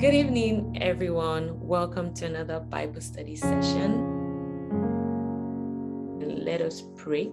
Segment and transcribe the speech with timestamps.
[0.00, 1.60] Good evening, everyone.
[1.60, 4.00] Welcome to another Bible study session.
[6.42, 7.30] Let us pray.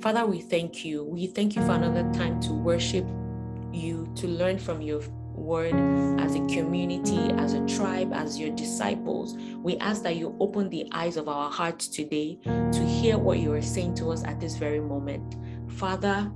[0.00, 1.04] Father, we thank you.
[1.04, 3.06] We thank you for another time to worship
[3.72, 5.02] you, to learn from your
[5.36, 5.74] word
[6.20, 9.36] as a community, as a tribe, as your disciples.
[9.58, 13.52] We ask that you open the eyes of our hearts today to hear what you
[13.52, 15.36] are saying to us at this very moment.
[15.68, 16.28] Father,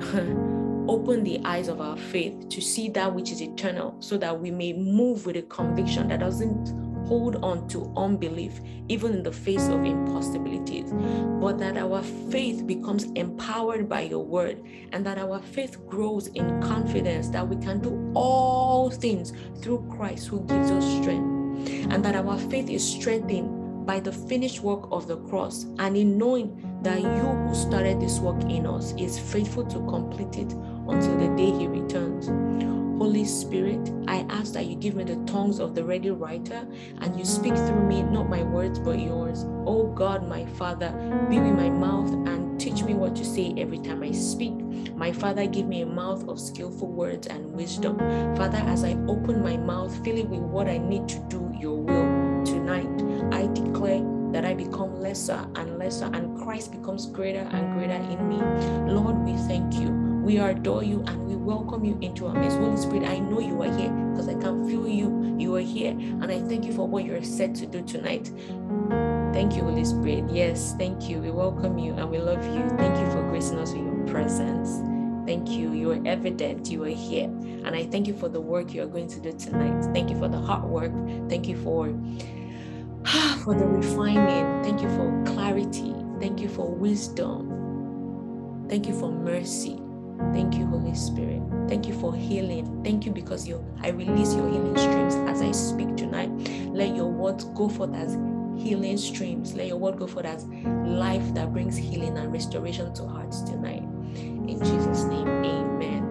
[0.90, 4.50] open the eyes of our faith to see that which is eternal so that we
[4.50, 6.74] may move with a conviction that doesn't
[7.06, 10.92] hold on to unbelief, even in the face of impossibilities,
[11.40, 14.62] but that our faith becomes empowered by your word
[14.92, 20.26] and that our faith grows in confidence that we can do all things through Christ
[20.26, 25.08] who gives us strength, and that our faith is strengthened by the finished work of
[25.08, 29.64] the cross and in knowing that you who started this work in us is faithful
[29.66, 30.54] to complete it
[30.90, 32.28] until the day he returns.
[33.00, 36.66] Holy Spirit, I ask that you give me the tongues of the ready writer
[36.98, 39.46] and you speak through me, not my words, but yours.
[39.64, 40.90] Oh God, my Father,
[41.30, 44.52] be with my mouth and teach me what to say every time I speak.
[44.94, 47.98] My Father, give me a mouth of skillful words and wisdom.
[48.36, 51.78] Father, as I open my mouth, fill it with what I need to do your
[51.78, 52.86] will tonight.
[53.32, 58.28] I declare that I become lesser and lesser, and Christ becomes greater and greater in
[58.28, 58.92] me.
[58.92, 60.09] Lord, we thank you.
[60.22, 62.58] We adore you and we welcome you into our midst.
[62.58, 65.36] Holy Spirit, I know you are here because I can feel you.
[65.38, 65.92] You are here.
[65.92, 68.30] And I thank you for what you're set to do tonight.
[69.32, 70.24] Thank you, Holy Spirit.
[70.30, 71.20] Yes, thank you.
[71.20, 72.68] We welcome you and we love you.
[72.76, 74.82] Thank you for gracing us with your presence.
[75.26, 75.72] Thank you.
[75.72, 76.70] You are evident.
[76.70, 77.24] You are here.
[77.24, 79.82] And I thank you for the work you are going to do tonight.
[79.94, 80.92] Thank you for the hard work.
[81.30, 81.88] Thank you for
[83.44, 84.62] for the refining.
[84.62, 85.94] Thank you for clarity.
[86.20, 88.66] Thank you for wisdom.
[88.68, 89.79] Thank you for mercy.
[90.32, 91.42] Thank you, Holy Spirit.
[91.68, 92.82] Thank you for healing.
[92.84, 96.30] Thank you because you I release your healing streams as I speak tonight.
[96.72, 98.16] Let your words go forth as
[98.56, 99.54] healing streams.
[99.54, 100.44] Let your word go forth as
[100.84, 103.82] life that brings healing and restoration to hearts tonight.
[104.14, 106.09] In Jesus' name, amen.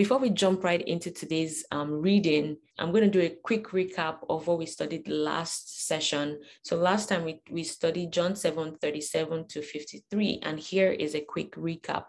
[0.00, 4.20] Before we jump right into today's um, reading, I'm going to do a quick recap
[4.30, 6.40] of what we studied last session.
[6.62, 11.20] So last time we, we studied John 7, 37 to 53, and here is a
[11.20, 12.04] quick recap.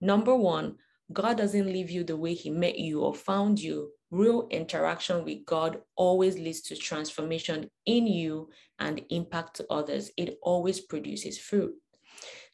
[0.00, 0.76] Number one,
[1.12, 3.90] God doesn't leave you the way he met you or found you.
[4.10, 8.48] Real interaction with God always leads to transformation in you
[8.78, 10.10] and impact to others.
[10.16, 11.74] It always produces fruit.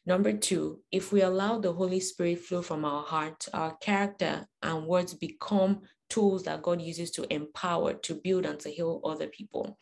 [0.05, 4.85] Number two, if we allow the Holy Spirit flow from our heart, our character and
[4.85, 9.77] words become tools that God uses to empower, to build, and to heal other people.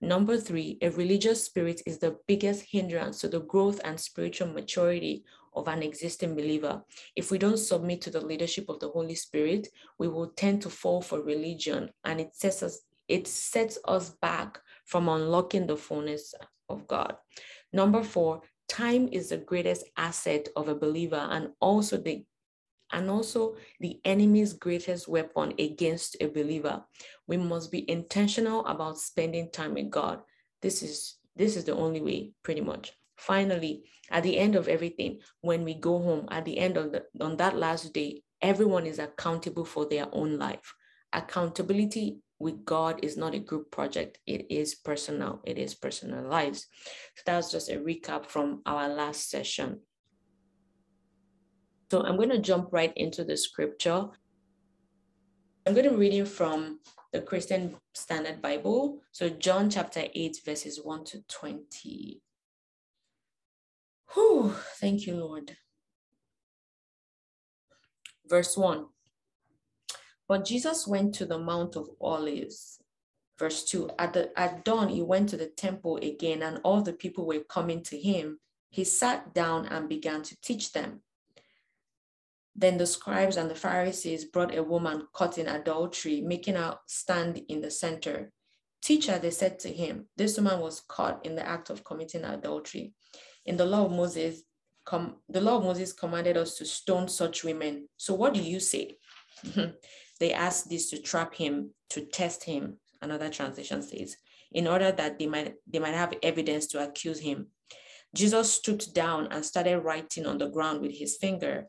[0.00, 5.24] Number three, a religious spirit is the biggest hindrance to the growth and spiritual maturity
[5.54, 6.82] of an existing believer.
[7.14, 9.68] If we don't submit to the leadership of the Holy Spirit,
[9.98, 14.60] we will tend to fall for religion and it sets us it sets us back
[14.86, 16.34] from unlocking the fullness
[16.68, 17.16] of God.
[17.72, 22.24] Number four, time is the greatest asset of a believer and also the
[22.94, 26.82] and also the enemy's greatest weapon against a believer.
[27.26, 30.22] We must be intentional about spending time with god.
[30.62, 32.92] This is this is the only way pretty much.
[33.16, 37.04] Finally at the end of everything when we go home at the end of the
[37.20, 40.74] on that last day everyone is accountable for their own life.
[41.12, 44.18] Accountability with God is not a group project.
[44.26, 45.40] It is personal.
[45.44, 46.66] It is personalized.
[47.14, 49.80] So that's just a recap from our last session.
[51.90, 54.08] So I'm going to jump right into the scripture.
[55.64, 56.80] I'm going to read it from
[57.12, 58.98] the Christian Standard Bible.
[59.12, 62.20] So John chapter 8, verses 1 to 20.
[64.14, 65.56] Whew, thank you, Lord.
[68.26, 68.86] Verse 1
[70.32, 72.78] but Jesus went to the Mount of Olives.
[73.38, 76.94] Verse 2 At, the, at dawn, he went to the temple again, and all the
[76.94, 78.38] people were coming to him.
[78.70, 81.02] He sat down and began to teach them.
[82.56, 87.42] Then the scribes and the Pharisees brought a woman caught in adultery, making her stand
[87.50, 88.32] in the center.
[88.80, 92.94] Teacher, they said to him, this woman was caught in the act of committing adultery.
[93.44, 94.44] In the law of Moses,
[94.86, 97.90] com- the law of Moses commanded us to stone such women.
[97.98, 98.96] So what do you say?
[100.22, 104.16] They asked this to trap him, to test him, another translation says,
[104.52, 107.48] in order that they might, they might have evidence to accuse him.
[108.14, 111.66] Jesus stooped down and started writing on the ground with his finger.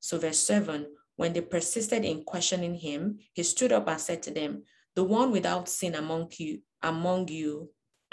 [0.00, 0.86] So, verse 7
[1.16, 4.64] when they persisted in questioning him, he stood up and said to them,
[4.94, 7.70] The one without sin among you, among you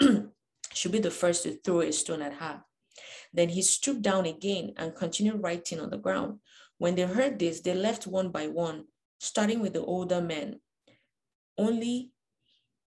[0.72, 2.62] should be the first to throw a stone at her.
[3.34, 6.38] Then he stooped down again and continued writing on the ground.
[6.78, 8.86] When they heard this, they left one by one
[9.22, 10.58] starting with the older men.
[11.56, 12.10] Only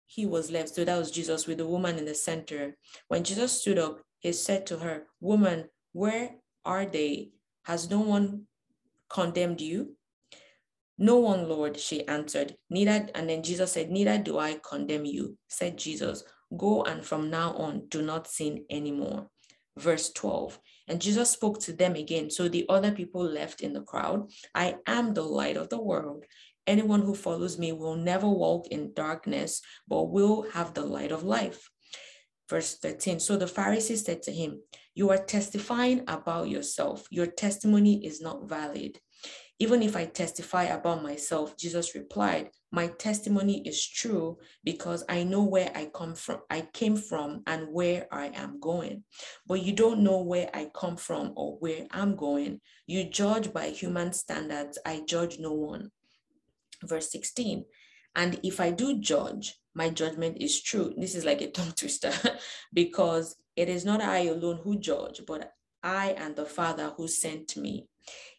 [0.06, 0.70] he was left.
[0.70, 2.76] So that was Jesus with the woman in the center.
[3.06, 7.30] When Jesus stood up, he said to her, Woman, where are they?
[7.64, 8.46] Has no one
[9.08, 9.96] condemned you?
[10.98, 12.56] No one, Lord, she answered.
[12.70, 16.24] Neither, and then Jesus said, Neither do I condemn you, said Jesus.
[16.56, 19.28] Go and from now on, do not sin anymore.
[19.78, 20.58] Verse 12.
[20.88, 22.30] And Jesus spoke to them again.
[22.30, 24.30] So the other people left in the crowd.
[24.54, 26.24] I am the light of the world.
[26.66, 31.22] Anyone who follows me will never walk in darkness, but will have the light of
[31.22, 31.70] life.
[32.48, 33.20] Verse 13.
[33.20, 34.60] So the Pharisees said to him,
[34.94, 37.06] You are testifying about yourself.
[37.10, 39.00] Your testimony is not valid.
[39.58, 45.44] Even if I testify about myself, Jesus replied, My testimony is true because I know
[45.44, 49.04] where I come from, I came from and where I am going.
[49.46, 52.60] But you don't know where I come from or where I'm going.
[52.86, 54.78] You judge by human standards.
[54.84, 55.90] I judge no one.
[56.84, 57.64] Verse 16.
[58.14, 60.92] And if I do judge, my judgment is true.
[60.98, 62.12] This is like a tongue twister
[62.74, 67.56] because it is not I alone who judge, but I and the Father who sent
[67.56, 67.86] me.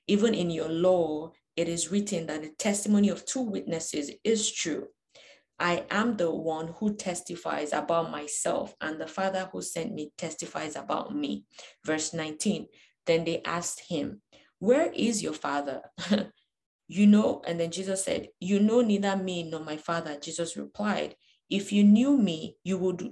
[0.07, 4.88] Even in your law, it is written that the testimony of two witnesses is true.
[5.59, 10.75] I am the one who testifies about myself, and the Father who sent me testifies
[10.75, 11.45] about me.
[11.83, 12.68] Verse 19.
[13.07, 14.21] Then they asked him,
[14.59, 15.81] Where is your Father?
[16.88, 20.18] you know, and then Jesus said, You know neither me nor my Father.
[20.19, 21.15] Jesus replied,
[21.50, 23.09] If you knew me, you would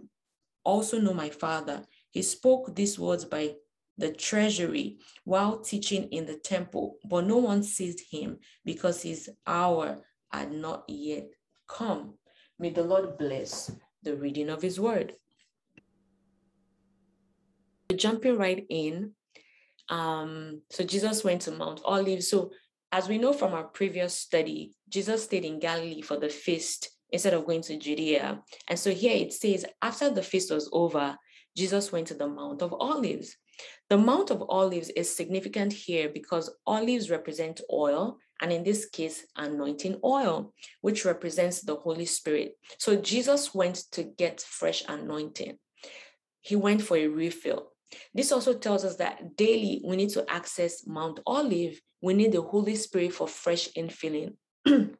[0.64, 1.84] also know my Father.
[2.12, 3.56] He spoke these words by
[3.98, 9.98] the treasury while teaching in the temple, but no one seized him because his hour
[10.32, 11.28] had not yet
[11.68, 12.16] come.
[12.60, 13.72] May the Lord bless
[14.04, 15.14] the reading of his word.
[17.96, 19.12] Jumping right in,
[19.90, 22.30] um, so Jesus went to Mount Olives.
[22.30, 22.52] So,
[22.92, 27.34] as we know from our previous study, Jesus stayed in Galilee for the feast instead
[27.34, 28.42] of going to Judea.
[28.70, 31.18] And so here it says, after the feast was over,
[31.56, 33.36] Jesus went to the Mount of Olives.
[33.90, 39.26] The Mount of Olives is significant here because olives represent oil, and in this case,
[39.36, 42.58] anointing oil, which represents the Holy Spirit.
[42.80, 45.58] So Jesus went to get fresh anointing.
[46.42, 47.72] He went for a refill.
[48.14, 51.80] This also tells us that daily we need to access Mount Olive.
[52.02, 54.36] We need the Holy Spirit for fresh infilling.
[54.66, 54.98] and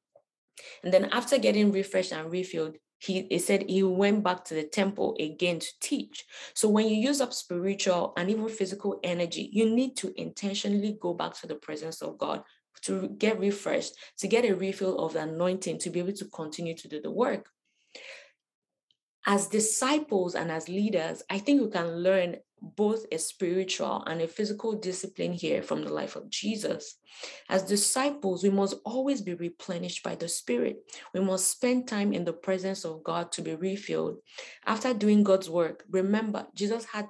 [0.84, 5.16] then after getting refreshed and refilled, he, he said he went back to the temple
[5.20, 6.26] again to teach.
[6.54, 11.14] So when you use up spiritual and even physical energy, you need to intentionally go
[11.14, 12.44] back to the presence of God
[12.84, 16.76] to get refreshed, to get a refill of the anointing, to be able to continue
[16.76, 17.50] to do the work
[19.26, 22.38] as disciples and as leaders, I think we can learn
[22.76, 26.98] both a spiritual and a physical discipline here from the life of Jesus.
[27.48, 30.78] As disciples, we must always be replenished by the Spirit.
[31.14, 34.18] We must spend time in the presence of God to be refilled.
[34.66, 37.08] After doing God's work, remember, Jesus had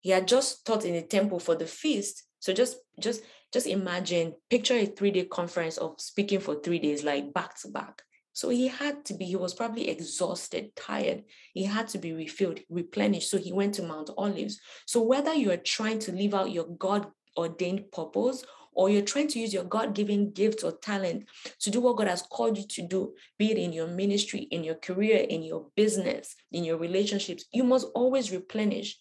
[0.00, 2.24] he had just taught in the temple for the feast.
[2.38, 3.22] So just just
[3.52, 8.02] just imagine, picture a three-day conference of speaking for three days, like back to back.
[8.34, 11.22] So he had to be, he was probably exhausted, tired.
[11.54, 13.30] He had to be refilled, replenished.
[13.30, 14.60] So he went to Mount Olives.
[14.86, 19.28] So whether you are trying to live out your God ordained purpose or you're trying
[19.28, 21.28] to use your God given gift or talent
[21.60, 24.64] to do what God has called you to do, be it in your ministry, in
[24.64, 28.98] your career, in your business, in your relationships, you must always replenish.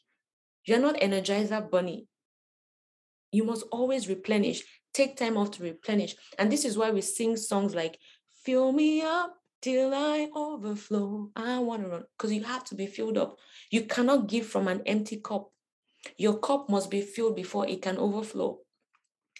[0.65, 2.07] You're not Energizer Bunny.
[3.31, 4.61] You must always replenish.
[4.93, 6.15] Take time off to replenish.
[6.37, 7.97] And this is why we sing songs like
[8.43, 11.31] Fill me up till I overflow.
[11.35, 13.37] I want to run because you have to be filled up.
[13.71, 15.49] You cannot give from an empty cup.
[16.17, 18.59] Your cup must be filled before it can overflow.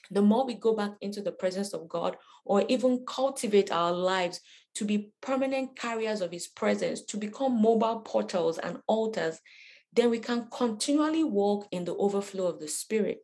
[0.09, 4.39] The more we go back into the presence of God or even cultivate our lives
[4.75, 9.39] to be permanent carriers of His presence, to become mobile portals and altars,
[9.91, 13.19] then we can continually walk in the overflow of the Spirit.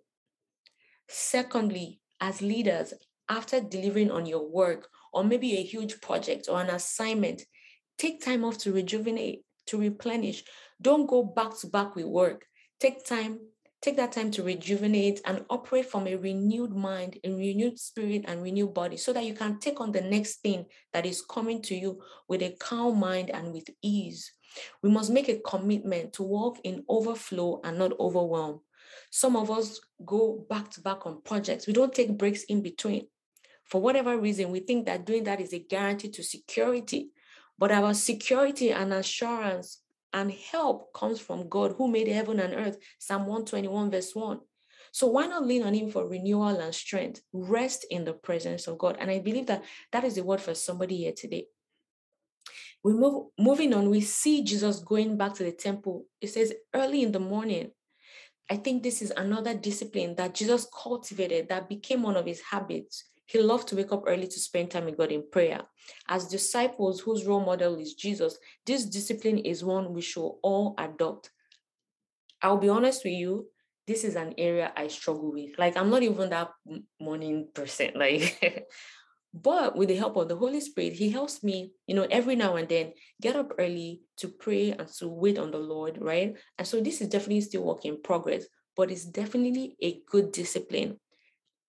[1.08, 2.94] Secondly, as leaders,
[3.30, 7.44] after delivering on your work or maybe a huge project or an assignment,
[7.98, 10.44] take time off to rejuvenate, to replenish.
[10.82, 12.46] Don't go back to back with work.
[12.80, 13.40] Take time,
[13.82, 18.42] take that time to rejuvenate and operate from a renewed mind, a renewed spirit, and
[18.42, 21.76] renewed body so that you can take on the next thing that is coming to
[21.76, 24.32] you with a calm mind and with ease.
[24.82, 28.62] We must make a commitment to walk in overflow and not overwhelm.
[29.12, 31.68] Some of us go back to back on projects.
[31.68, 33.08] We don't take breaks in between.
[33.70, 37.12] For whatever reason, we think that doing that is a guarantee to security.
[37.58, 39.82] But our security and assurance
[40.14, 42.78] and help comes from God who made heaven and earth.
[42.98, 44.40] Psalm 121, verse 1.
[44.92, 47.22] So why not lean on him for renewal and strength?
[47.32, 48.98] Rest in the presence of God.
[49.00, 51.46] And I believe that that is the word for somebody here today.
[52.84, 56.06] We move moving on, we see Jesus going back to the temple.
[56.22, 57.72] It says early in the morning.
[58.50, 63.09] I think this is another discipline that Jesus cultivated that became one of his habits.
[63.30, 65.62] He loved to wake up early to spend time with God in prayer.
[66.08, 71.30] As disciples whose role model is Jesus, this discipline is one we should all adopt.
[72.42, 73.46] I'll be honest with you,
[73.86, 75.60] this is an area I struggle with.
[75.60, 76.50] Like, I'm not even that
[77.00, 77.92] morning person.
[77.96, 78.66] Like,
[79.32, 82.56] but with the help of the Holy Spirit, He helps me, you know, every now
[82.56, 86.36] and then get up early to pray and to wait on the Lord, right?
[86.58, 88.46] And so this is definitely still work in progress,
[88.76, 91.00] but it's definitely a good discipline.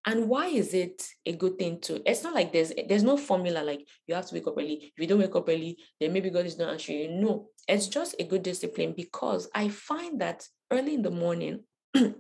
[0.07, 2.01] And why is it a good thing to?
[2.09, 4.93] It's not like there's there's no formula like you have to wake up early.
[4.97, 7.11] If you don't wake up early, then maybe God is not answering you.
[7.21, 11.65] No, it's just a good discipline because I find that early in the morning,
[11.95, 12.15] you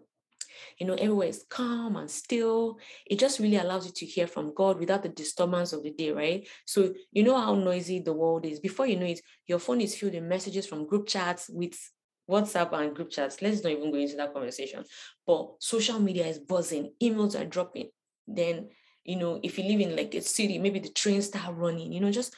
[0.80, 2.78] know, everywhere is calm and still.
[3.06, 6.10] It just really allows you to hear from God without the disturbance of the day,
[6.10, 6.46] right?
[6.66, 8.60] So you know how noisy the world is.
[8.60, 11.78] Before you know it, your phone is filled with messages from group chats with
[12.30, 13.42] WhatsApp and group chats.
[13.42, 14.84] Let's not even go into that conversation.
[15.26, 17.90] But social media is buzzing, emails are dropping.
[18.26, 18.68] Then,
[19.04, 22.00] you know, if you live in like a city, maybe the trains start running, you
[22.00, 22.34] know, just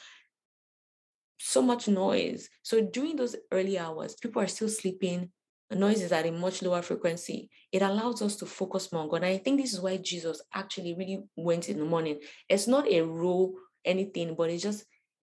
[1.39, 2.49] so much noise.
[2.63, 5.29] So during those early hours, people are still sleeping.
[5.69, 7.49] The noise is at a much lower frequency.
[7.71, 9.17] It allows us to focus more on God.
[9.17, 12.19] And I think this is why Jesus actually really went in the morning.
[12.47, 14.85] It's not a rule, anything, but it just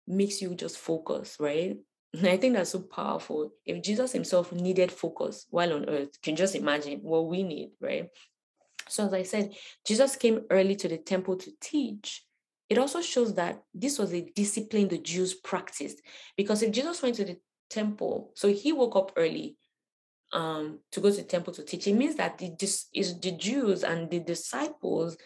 [0.07, 1.77] makes you just focus, right?
[2.23, 3.51] I think that's so powerful.
[3.65, 8.09] If Jesus himself needed focus while on earth, can just imagine what we need, right?
[8.89, 9.53] So, as I said,
[9.85, 12.23] Jesus came early to the temple to teach.
[12.69, 16.01] It also shows that this was a discipline the Jews practiced.
[16.35, 17.37] Because if Jesus went to the
[17.69, 19.57] temple, so he woke up early
[20.33, 22.51] um, to go to the temple to teach, it means that the,
[22.93, 25.17] is the Jews and the disciples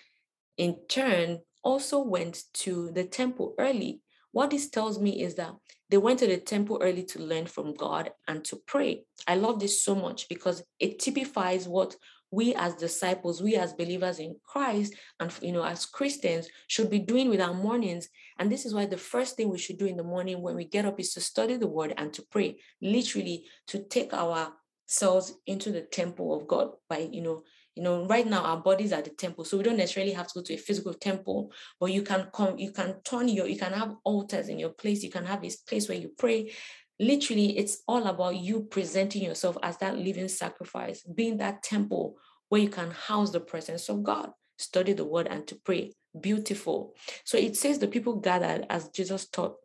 [0.58, 4.02] in turn also went to the temple early.
[4.32, 5.54] What this tells me is that
[5.90, 9.04] they went to the temple early to learn from God and to pray.
[9.28, 11.96] I love this so much because it typifies what
[12.32, 17.00] we as disciples, we as believers in Christ, and you know, as Christians, should be
[17.00, 18.08] doing with our mornings.
[18.40, 20.64] And this is why the first thing we should do in the morning when we
[20.64, 25.74] get up is to study the word and to pray, literally to take ourselves into
[25.74, 27.44] the temple of God by, you know,
[27.76, 30.40] you know right now our bodies are the temple so we don't necessarily have to
[30.40, 33.72] go to a physical temple but you can come you can turn your you can
[33.72, 36.52] have altars in your place you can have this place where you pray.
[37.00, 42.16] Literally it's all about you presenting yourself as that living sacrifice being that temple
[42.50, 45.94] where you can house the presence of god study the word and to pray.
[46.20, 46.94] Beautiful.
[47.26, 49.56] So it says the people gathered as jesus taught.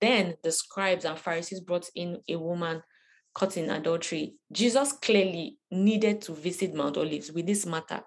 [0.00, 2.82] Then the scribes and pharisees brought in a woman
[3.34, 8.02] caught in adultery, Jesus clearly needed to visit Mount Olives with this matter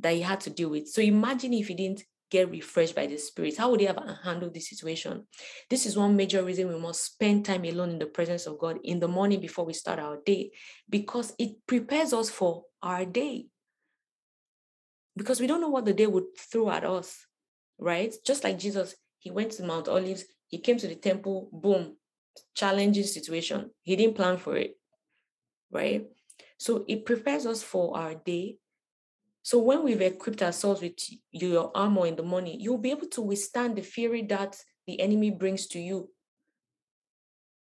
[0.00, 0.88] that he had to deal with.
[0.88, 4.54] So imagine if he didn't get refreshed by the Spirit, how would he have handled
[4.54, 5.26] this situation?
[5.70, 8.78] This is one major reason we must spend time alone in the presence of God
[8.84, 10.50] in the morning before we start our day,
[10.88, 13.46] because it prepares us for our day.
[15.16, 17.26] Because we don't know what the day would throw at us,
[17.78, 18.14] right?
[18.24, 21.96] Just like Jesus, he went to Mount Olives, he came to the temple, boom,
[22.54, 23.70] challenging situation.
[23.82, 24.76] He didn't plan for it,
[25.70, 26.06] right?
[26.58, 28.56] So it prepares us for our day.
[29.42, 30.98] So when we've equipped ourselves with
[31.30, 35.30] your armor in the morning, you'll be able to withstand the fury that the enemy
[35.30, 36.10] brings to you.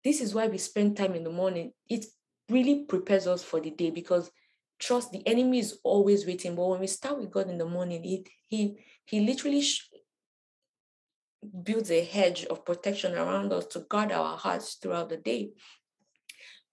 [0.04, 1.72] This is why we spend time in the morning.
[1.88, 2.06] It
[2.50, 4.30] really prepares us for the day because
[4.78, 6.56] trust the enemy is always waiting.
[6.56, 9.62] But when we start with God in the morning, it, he he literally
[11.62, 15.50] builds a hedge of protection around us to guard our hearts throughout the day.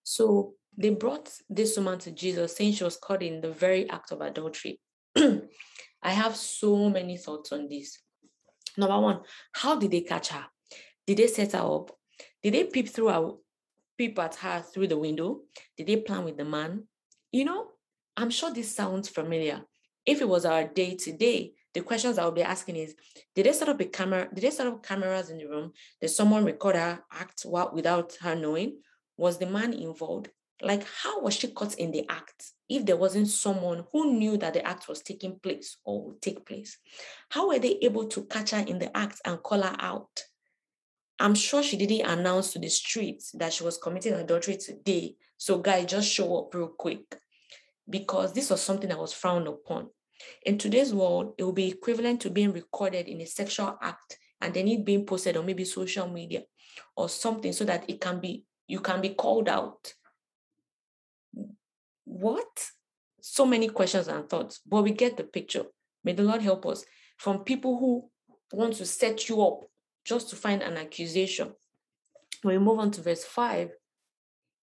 [0.03, 4.11] So they brought this woman to Jesus, saying she was caught in the very act
[4.11, 4.79] of adultery.
[5.15, 7.99] I have so many thoughts on this.
[8.77, 9.21] Number one,
[9.51, 10.45] how did they catch her?
[11.05, 11.91] Did they set her up?
[12.41, 13.31] Did they peep through her,
[13.97, 15.41] peep at her through the window?
[15.75, 16.83] Did they plan with the man?
[17.31, 17.67] You know,
[18.15, 19.61] I'm sure this sounds familiar.
[20.05, 22.95] If it was our day to day, the questions I will be asking is,
[23.35, 24.27] did they set up a camera?
[24.33, 25.73] Did they set up cameras in the room?
[26.01, 28.79] Did someone record her act without her knowing?
[29.17, 30.29] Was the man involved?
[30.61, 34.53] Like, how was she caught in the act if there wasn't someone who knew that
[34.53, 36.77] the act was taking place or would take place?
[37.29, 40.23] How were they able to catch her in the act and call her out?
[41.19, 45.15] I'm sure she didn't announce to the streets that she was committing adultery today.
[45.37, 47.17] So, guy, just show up real quick
[47.89, 49.89] because this was something that was frowned upon.
[50.45, 54.53] In today's world, it will be equivalent to being recorded in a sexual act and
[54.53, 56.43] then it being posted on maybe social media
[56.95, 59.93] or something so that it can be you can be called out.
[62.05, 62.71] What?
[63.21, 65.65] so many questions and thoughts, but we get the picture.
[66.03, 66.85] May the Lord help us
[67.17, 68.09] from people who
[68.51, 69.61] want to set you up
[70.05, 71.53] just to find an accusation.
[72.43, 73.71] We move on to verse 5,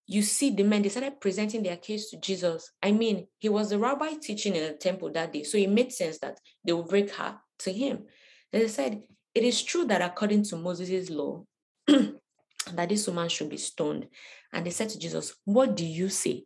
[0.06, 2.70] you see the men, they started presenting their case to Jesus.
[2.82, 5.92] I mean, he was the rabbi teaching in the temple that day, so it made
[5.92, 8.04] sense that they would break her to him.
[8.52, 9.02] And they said,
[9.34, 11.44] It is true that according to Moses' law,
[11.86, 14.06] that this woman should be stoned.
[14.52, 16.44] And they said to Jesus, What do you say?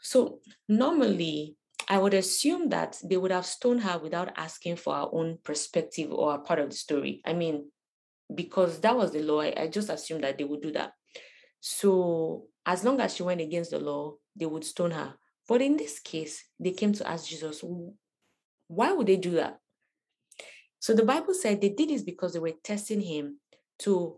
[0.00, 1.56] So normally,
[1.88, 6.10] I would assume that they would have stoned her without asking for our own perspective
[6.10, 7.22] or a part of the story.
[7.24, 7.70] I mean,
[8.34, 10.92] because that was the law, I, I just assumed that they would do that.
[11.60, 15.14] So as long as she went against the law, they would stone her.
[15.48, 17.62] But in this case, they came to ask Jesus,
[18.68, 19.58] why would they do that?
[20.78, 23.38] So the Bible said they did this because they were testing him
[23.80, 24.16] to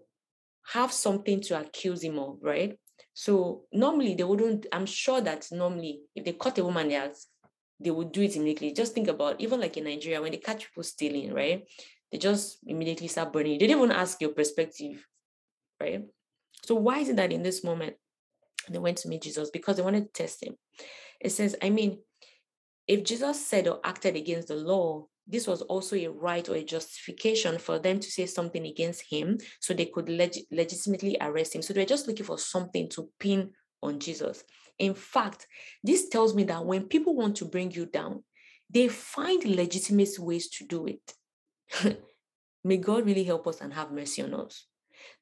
[0.73, 2.78] have something to accuse him of, right?
[3.12, 7.11] So normally they wouldn't, I'm sure that normally if they caught a woman they,
[7.80, 8.73] they would do it immediately.
[8.73, 11.66] Just think about even like in Nigeria, when they catch people stealing, right?
[12.14, 13.54] They just immediately start burning.
[13.54, 15.04] They didn't even ask your perspective,
[15.80, 16.04] right?
[16.64, 17.97] So why is it that in this moment
[18.71, 19.50] they went to meet Jesus?
[19.50, 20.54] Because they wanted to test him.
[21.21, 21.99] It says, I mean,
[22.87, 26.62] if Jesus said or acted against the law, this was also a right or a
[26.62, 31.62] justification for them to say something against him so they could leg- legitimately arrest him.
[31.62, 33.50] So they're just looking for something to pin
[33.83, 34.44] on Jesus.
[34.78, 35.49] In fact,
[35.83, 38.23] this tells me that when people want to bring you down,
[38.71, 41.14] they find legitimate ways to do it.
[42.64, 44.66] May God really help us and have mercy on us.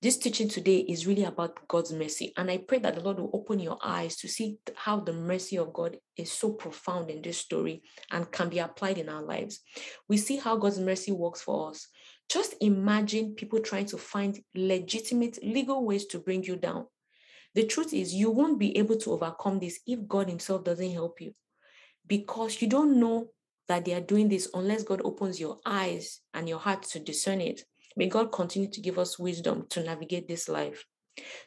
[0.00, 2.32] This teaching today is really about God's mercy.
[2.37, 5.56] And I pray that the Lord will open your eyes to see how the mercy
[5.58, 9.61] of God is so profound in this story and can be applied in our lives.
[10.08, 11.88] We see how God's mercy works for us.
[12.28, 16.87] Just imagine people trying to find legitimate legal ways to bring you down.
[17.54, 21.20] The truth is, you won't be able to overcome this if God Himself doesn't help
[21.20, 21.32] you
[22.06, 23.28] because you don't know
[23.69, 27.40] that they are doing this unless God opens your eyes and your heart to discern
[27.40, 27.62] it.
[27.97, 30.85] May God continue to give us wisdom to navigate this life.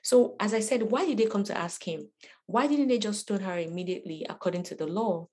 [0.03, 2.09] So, as I said, why did they come to ask him?
[2.45, 5.27] Why didn't they just stone her immediately according to the law?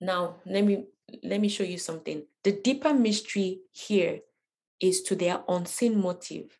[0.00, 0.86] Now, let me
[1.22, 2.24] let me show you something.
[2.44, 4.20] The deeper mystery here
[4.80, 6.58] is to their unseen motive.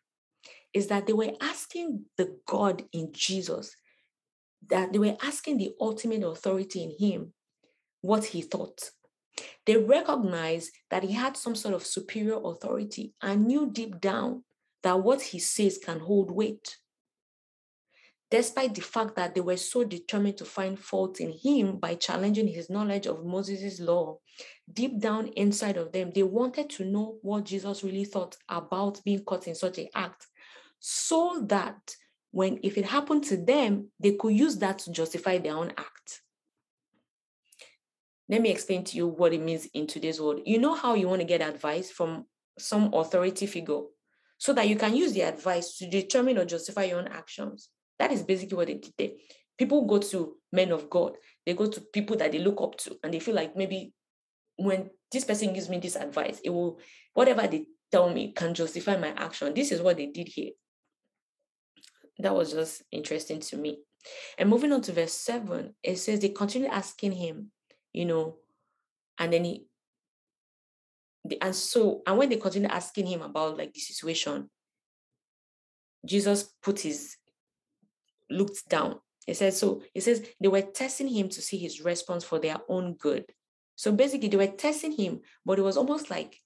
[0.73, 3.75] Is that they were asking the God in Jesus,
[4.69, 7.33] that they were asking the ultimate authority in him
[8.01, 8.91] what he thought.
[9.65, 14.43] They recognized that he had some sort of superior authority and knew deep down
[14.83, 16.77] that what he says can hold weight.
[18.29, 22.47] Despite the fact that they were so determined to find fault in him by challenging
[22.47, 24.19] his knowledge of Moses' law,
[24.71, 29.23] deep down inside of them, they wanted to know what Jesus really thought about being
[29.25, 30.27] caught in such an act,
[30.79, 31.95] so that
[32.31, 36.21] when if it happened to them, they could use that to justify their own act.
[38.31, 40.39] Let me explain to you what it means in today's world.
[40.45, 43.81] You know how you want to get advice from some authority figure
[44.37, 47.67] so that you can use the advice to determine or justify your own actions.
[47.99, 49.09] That is basically what they did there.
[49.57, 52.97] People go to men of God, they go to people that they look up to,
[53.03, 53.93] and they feel like maybe
[54.55, 56.79] when this person gives me this advice, it will,
[57.13, 59.53] whatever they tell me can justify my action.
[59.53, 60.51] This is what they did here.
[62.19, 63.79] That was just interesting to me.
[64.37, 67.51] And moving on to verse 7, it says they continued asking him,
[67.93, 68.37] you know,
[69.17, 69.65] and then he,
[71.41, 74.49] and so, and when they continued asking him about like the situation,
[76.05, 77.17] Jesus put his,
[78.29, 78.99] looked down.
[79.27, 82.57] He said, so he says they were testing him to see his response for their
[82.67, 83.25] own good.
[83.75, 86.39] So basically, they were testing him, but it was almost like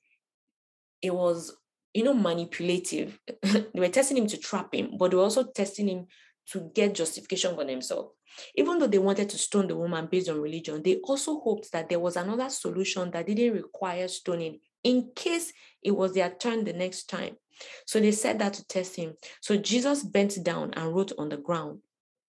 [1.02, 1.56] it was,
[1.94, 3.20] you know, manipulative.
[3.42, 6.08] they were testing him to trap him, but they were also testing him
[6.52, 8.12] to get justification for themselves.
[8.56, 11.90] Even though they wanted to stone the woman based on religion, they also hoped that
[11.90, 16.74] there was another solution that didn't require stoning in case it was their turn the
[16.74, 17.38] next time.
[17.86, 19.14] So they said that to test him.
[19.42, 21.80] So Jesus bent down and wrote on the ground.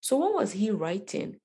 [0.01, 1.37] So what was he writing?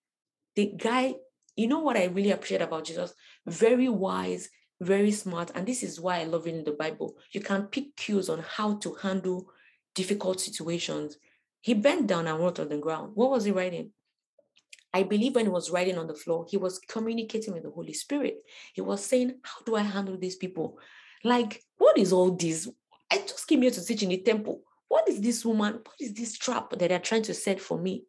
[0.56, 1.16] The guy,
[1.56, 3.14] you know what I really appreciate about Jesus?
[3.48, 5.52] Very wise, very smart.
[5.56, 7.16] And this is why I love reading the Bible.
[7.32, 9.48] You can pick cues on how to handle
[9.96, 11.18] difficult situations.
[11.62, 13.12] He bent down and wrote on the ground.
[13.16, 13.92] What was he writing?
[14.94, 17.94] I believe when he was writing on the floor, he was communicating with the Holy
[17.94, 18.38] Spirit.
[18.74, 20.80] He was saying, How do I handle these people?
[21.24, 22.68] Like, what is all this?
[23.12, 24.62] I just came here to teach in the temple.
[24.88, 25.76] What is this woman?
[25.76, 28.04] What is this trap that they're trying to set for me?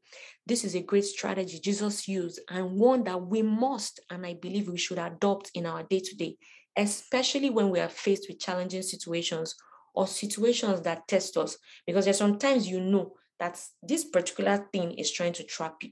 [0.47, 4.69] This is a great strategy Jesus used and one that we must, and I believe
[4.69, 6.37] we should adopt in our day to day,
[6.77, 9.55] especially when we are faced with challenging situations
[9.95, 11.57] or situations that test us.
[11.87, 13.13] Because there's sometimes you know
[13.43, 15.91] that this particular thing is trying to trap you.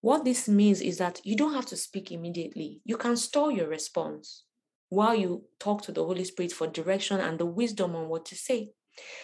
[0.00, 2.80] What this means is that you don't have to speak immediately.
[2.86, 4.44] You can store your response
[4.88, 8.34] while you talk to the Holy Spirit for direction and the wisdom on what to
[8.34, 8.70] say.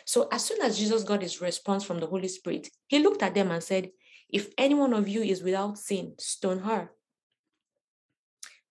[0.04, 3.32] So, as soon as Jesus got his response from the Holy Spirit, he looked at
[3.32, 3.88] them and said,
[4.28, 6.90] If any one of you is without sin, stone her.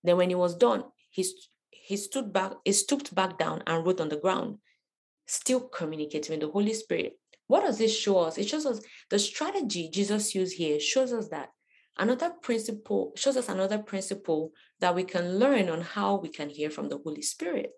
[0.03, 1.25] Then, when he was done, he,
[1.71, 4.59] he stood back, he stooped back down and wrote on the ground,
[5.25, 7.17] still communicating with the Holy Spirit.
[7.47, 8.37] What does this show us?
[8.37, 11.49] It shows us the strategy Jesus used here shows us that
[11.97, 16.69] another principle shows us another principle that we can learn on how we can hear
[16.69, 17.71] from the Holy Spirit.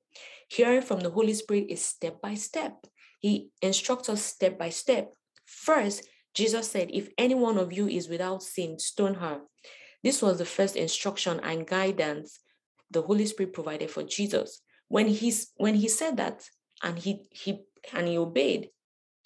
[0.50, 2.74] Hearing from the Holy Spirit is step by step.
[3.20, 5.14] He instructs us step by step.
[5.46, 6.04] First,
[6.34, 9.42] Jesus said, If any one of you is without sin, stone her.
[10.04, 12.40] This was the first instruction and guidance
[12.92, 14.62] the Holy Spirit provided for Jesus.
[14.88, 16.48] When he's when he said that
[16.82, 18.70] and he he and he obeyed,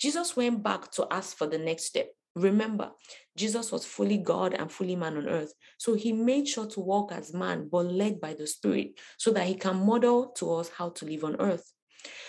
[0.01, 2.09] Jesus went back to ask for the next step.
[2.35, 2.89] Remember,
[3.37, 5.53] Jesus was fully God and fully man on earth.
[5.77, 9.45] So he made sure to walk as man, but led by the Spirit, so that
[9.45, 11.71] he can model to us how to live on earth.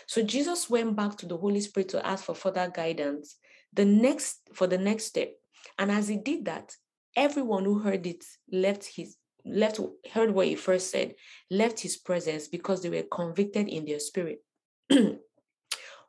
[0.06, 3.38] So Jesus went back to the Holy Spirit to ask for further guidance,
[3.72, 5.32] the next for the next step.
[5.78, 6.76] And as he did that,
[7.16, 9.80] everyone who heard it left his left
[10.12, 11.14] heard what he first said,
[11.50, 14.40] left his presence because they were convicted in their spirit.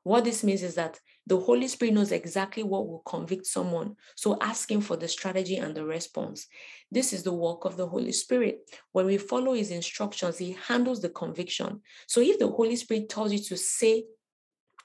[0.03, 3.95] what this means is that the Holy Spirit knows exactly what will convict someone.
[4.15, 6.47] So ask Him for the strategy and the response.
[6.91, 8.69] This is the work of the Holy Spirit.
[8.91, 11.81] When we follow His instructions, He handles the conviction.
[12.07, 14.03] So if the Holy Spirit tells you to say,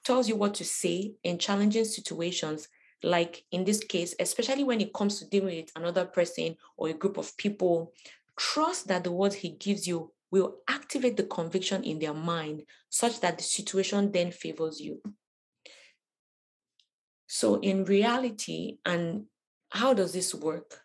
[0.05, 2.69] tells you what to say in challenging situations,
[3.03, 6.95] like in this case, especially when it comes to dealing with another person or a
[6.95, 7.93] group of people,
[8.37, 13.21] trust that the words He gives you will activate the conviction in their mind such
[13.21, 15.01] that the situation then favors you.
[17.27, 19.27] So, in reality, and
[19.71, 20.81] how does this work?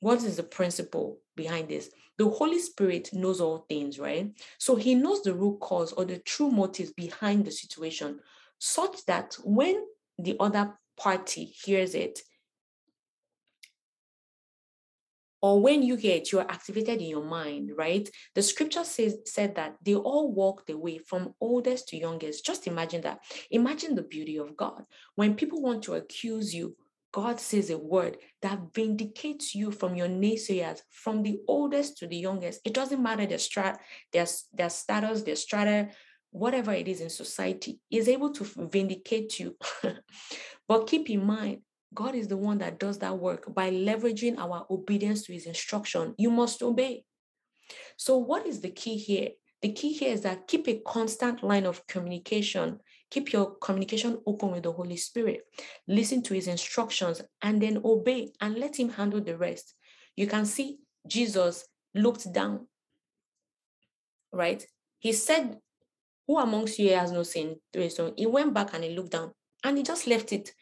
[0.00, 1.90] What is the principle behind this?
[2.18, 4.30] The Holy Spirit knows all things, right?
[4.58, 8.20] So, He knows the root cause or the true motives behind the situation,
[8.58, 9.82] such that when
[10.18, 12.20] the other party hears it,
[15.40, 18.08] or when you get you are activated in your mind, right?
[18.34, 22.44] The scripture says said that they all walked away from oldest to youngest.
[22.44, 23.20] Just imagine that.
[23.50, 24.84] Imagine the beauty of God.
[25.14, 26.76] When people want to accuse you,
[27.12, 32.16] God says a word that vindicates you from your naysayers, from the oldest to the
[32.16, 32.60] youngest.
[32.64, 33.78] It doesn't matter their strat,
[34.12, 35.88] their, their status, their strata,
[36.30, 39.56] whatever it is in society, is able to vindicate you.
[40.68, 41.62] but keep in mind,
[41.94, 46.14] God is the one that does that work by leveraging our obedience to his instruction.
[46.18, 47.04] You must obey.
[47.96, 49.30] So, what is the key here?
[49.62, 52.78] The key here is that keep a constant line of communication.
[53.10, 55.40] Keep your communication open with the Holy Spirit.
[55.88, 59.74] Listen to his instructions and then obey and let him handle the rest.
[60.14, 62.68] You can see Jesus looked down,
[64.32, 64.64] right?
[64.98, 65.58] He said,
[66.26, 67.56] Who amongst you has no sin?
[67.88, 69.32] So he went back and he looked down
[69.64, 70.52] and he just left it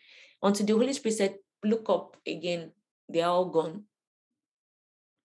[0.47, 2.71] until the Holy Spirit said, Look up again,
[3.09, 3.85] they are all gone.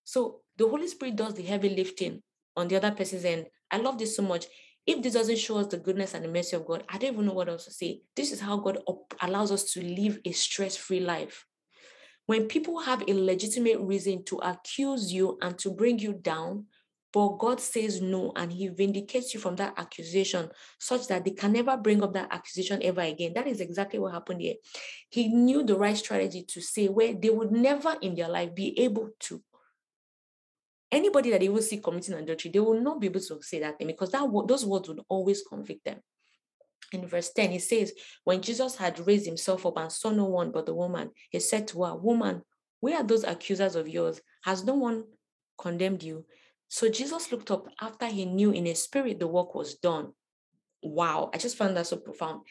[0.03, 2.21] So the Holy Spirit does the heavy lifting
[2.57, 3.45] on the other person's end.
[3.69, 4.45] I love this so much.
[4.87, 7.25] If this doesn't show us the goodness and the mercy of God, I don't even
[7.27, 8.01] know what else to say.
[8.15, 8.79] This is how God
[9.21, 11.45] allows us to live a stress free life.
[12.25, 16.65] When people have a legitimate reason to accuse you and to bring you down,
[17.13, 21.51] but God says no, and He vindicates you from that accusation such that they can
[21.51, 23.33] never bring up that accusation ever again.
[23.33, 24.55] That is exactly what happened here.
[25.09, 28.79] He knew the right strategy to say where they would never in their life be
[28.79, 29.41] able to.
[30.91, 33.77] Anybody that they will see committing adultery, they will not be able to say that
[33.77, 35.99] thing because that those words would always convict them.
[36.91, 37.93] In verse 10, he says,
[38.23, 41.67] When Jesus had raised himself up and saw no one but the woman, he said
[41.69, 42.41] to her, Woman,
[42.81, 44.19] where are those accusers of yours?
[44.43, 45.05] Has no one
[45.57, 46.25] condemned you?
[46.71, 50.13] So Jesus looked up after he knew in his spirit the work was done.
[50.81, 52.43] Wow, I just found that so profound.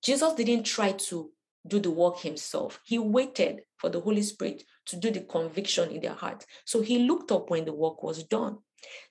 [0.00, 1.32] Jesus didn't try to
[1.66, 2.80] do the work himself.
[2.84, 6.46] He waited for the Holy Spirit to do the conviction in their heart.
[6.64, 8.58] So he looked up when the work was done.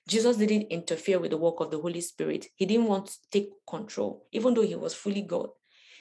[0.08, 2.46] Jesus didn't interfere with the work of the Holy Spirit.
[2.54, 5.50] He didn't want to take control, even though he was fully God.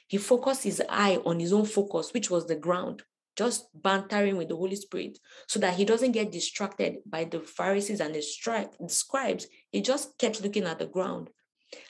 [0.08, 3.04] He focused his eye on his own focus, which was the ground
[3.36, 5.18] just bantering with the Holy Spirit
[5.48, 8.22] so that he doesn't get distracted by the Pharisees and the,
[8.88, 9.48] scribes.
[9.72, 11.30] He just kept looking at the ground.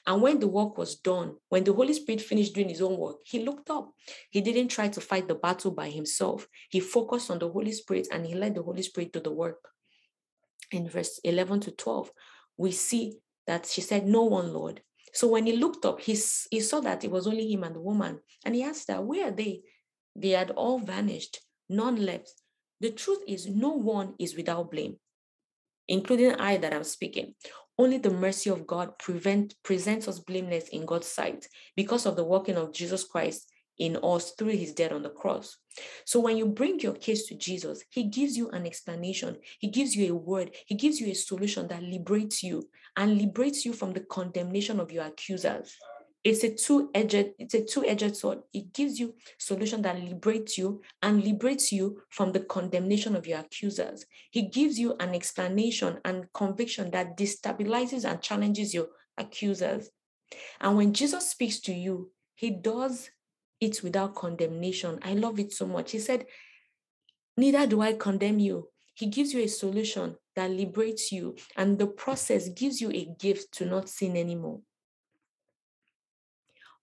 [0.07, 3.17] And when the work was done, when the Holy Spirit finished doing his own work,
[3.25, 3.91] he looked up.
[4.29, 6.47] He didn't try to fight the battle by himself.
[6.69, 9.59] He focused on the Holy Spirit and he let the Holy Spirit do the work.
[10.71, 12.11] In verse 11 to 12,
[12.57, 14.81] we see that she said, No one, Lord.
[15.13, 16.17] So when he looked up, he,
[16.49, 18.19] he saw that it was only him and the woman.
[18.45, 19.61] And he asked her, Where are they?
[20.15, 22.31] They had all vanished, none left.
[22.79, 24.97] The truth is, no one is without blame,
[25.87, 27.35] including I that I'm speaking.
[27.77, 32.23] Only the mercy of God prevent, presents us blameless in God's sight because of the
[32.23, 33.49] working of Jesus Christ
[33.79, 35.57] in us through his death on the cross.
[36.05, 39.95] So when you bring your case to Jesus, he gives you an explanation, he gives
[39.95, 43.93] you a word, he gives you a solution that liberates you and liberates you from
[43.93, 45.75] the condemnation of your accusers.
[46.23, 48.39] It's a two-edged, it's a two-edged sword.
[48.53, 53.39] It gives you solution that liberates you and liberates you from the condemnation of your
[53.39, 54.05] accusers.
[54.31, 59.89] He gives you an explanation and conviction that destabilizes and challenges your accusers.
[60.61, 63.09] And when Jesus speaks to you, he does
[63.59, 64.99] it without condemnation.
[65.01, 65.91] I love it so much.
[65.91, 66.25] He said,
[67.35, 68.69] Neither do I condemn you.
[68.93, 73.51] He gives you a solution that liberates you, and the process gives you a gift
[73.55, 74.61] to not sin anymore.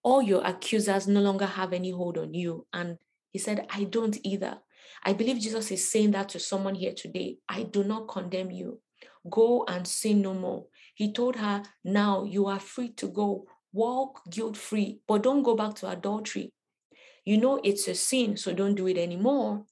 [0.02, 2.66] All your accusers no longer have any hold on you.
[2.72, 2.98] And
[3.30, 4.58] he said, I don't either.
[5.04, 7.38] I believe Jesus is saying that to someone here today.
[7.48, 8.80] I do not condemn you.
[9.28, 10.66] Go and sin no more.
[10.94, 13.46] He told her, Now you are free to go.
[13.72, 16.52] Walk guilt free, but don't go back to adultery.
[17.24, 19.64] You know it's a sin, so don't do it anymore.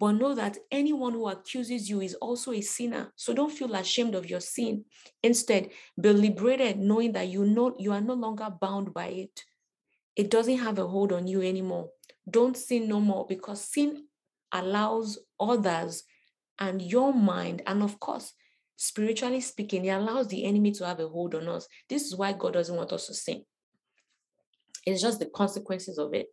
[0.00, 3.12] But know that anyone who accuses you is also a sinner.
[3.16, 4.86] So don't feel ashamed of your sin.
[5.22, 5.68] Instead,
[6.00, 9.44] be liberated knowing that you know you are no longer bound by it.
[10.16, 11.90] It doesn't have a hold on you anymore.
[12.28, 14.06] Don't sin no more because sin
[14.50, 16.04] allows others
[16.58, 18.32] and your mind, and of course,
[18.76, 21.68] spiritually speaking, it allows the enemy to have a hold on us.
[21.90, 23.44] This is why God doesn't want us to sin.
[24.86, 26.28] It's just the consequences of it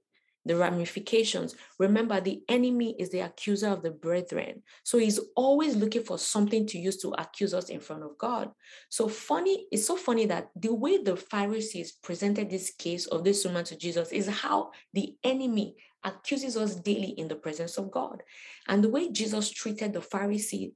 [0.47, 1.55] the ramifications.
[1.79, 4.63] Remember, the enemy is the accuser of the brethren.
[4.83, 8.51] So he's always looking for something to use to accuse us in front of God.
[8.89, 13.43] So funny, it's so funny that the way the Pharisees presented this case of this
[13.45, 18.23] woman to Jesus is how the enemy accuses us daily in the presence of God.
[18.67, 20.71] And the way Jesus treated the Pharisee,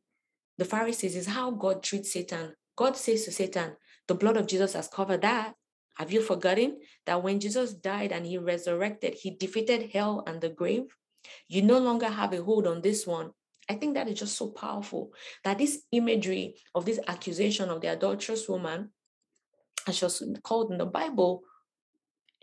[0.57, 2.53] the Pharisees is how God treats Satan.
[2.75, 3.75] God says to Satan,
[4.07, 5.53] the blood of Jesus has covered that.
[6.01, 10.49] Have you forgotten that when Jesus died and he resurrected, he defeated hell and the
[10.49, 10.85] grave?
[11.47, 13.29] You no longer have a hold on this one.
[13.69, 17.89] I think that is just so powerful that this imagery of this accusation of the
[17.89, 18.89] adulterous woman,
[19.87, 21.43] as she was called in the Bible,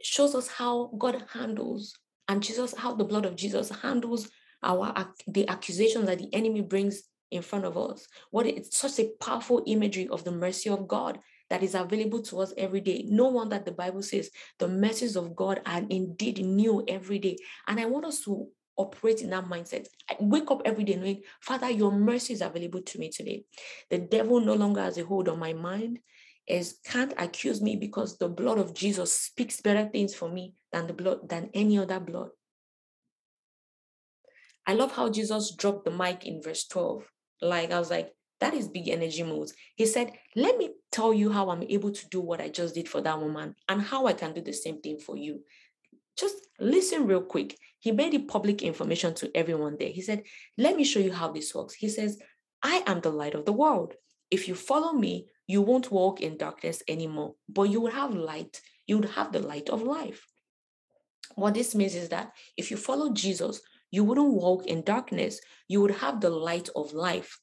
[0.00, 4.30] shows us how God handles and Jesus, how the blood of Jesus handles
[4.62, 8.06] our the accusations that the enemy brings in front of us.
[8.30, 11.18] What it's such a powerful imagery of the mercy of God
[11.50, 13.04] that is available to us every day.
[13.08, 17.36] No wonder that the Bible says the mercies of God are indeed new every day.
[17.66, 19.86] And I want us to operate in that mindset.
[20.08, 23.44] I wake up every day knowing, Father, your mercy is available to me today.
[23.90, 25.98] The devil no longer has a hold on my mind.
[26.46, 30.86] Is can't accuse me because the blood of Jesus speaks better things for me than
[30.86, 32.30] the blood than any other blood.
[34.66, 37.04] I love how Jesus dropped the mic in verse 12.
[37.42, 39.52] Like I was like, that is big energy moves.
[39.74, 42.88] He said, Let me tell you how I'm able to do what I just did
[42.88, 45.42] for that woman and how I can do the same thing for you.
[46.16, 47.56] Just listen real quick.
[47.80, 49.90] He made it public information to everyone there.
[49.90, 50.22] He said,
[50.56, 51.74] Let me show you how this works.
[51.74, 52.18] He says,
[52.62, 53.94] I am the light of the world.
[54.30, 58.60] If you follow me, you won't walk in darkness anymore, but you will have light.
[58.86, 60.26] You would have the light of life.
[61.34, 65.40] What this means is that if you follow Jesus, you wouldn't walk in darkness.
[65.66, 67.38] You would have the light of life.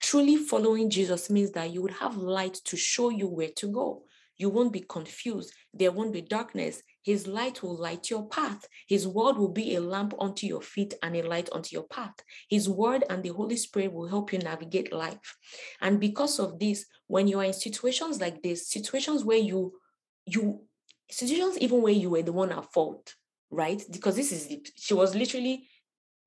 [0.00, 4.04] Truly following Jesus means that you would have light to show you where to go.
[4.38, 5.52] You won't be confused.
[5.74, 6.82] There won't be darkness.
[7.02, 8.66] His light will light your path.
[8.88, 12.14] His word will be a lamp unto your feet and a light unto your path.
[12.48, 15.36] His word and the Holy Spirit will help you navigate life.
[15.82, 19.74] And because of this, when you are in situations like this, situations where you,
[20.24, 20.62] you,
[21.10, 23.14] situations even where you were the one at fault,
[23.50, 23.82] right?
[23.92, 25.68] Because this is, she was literally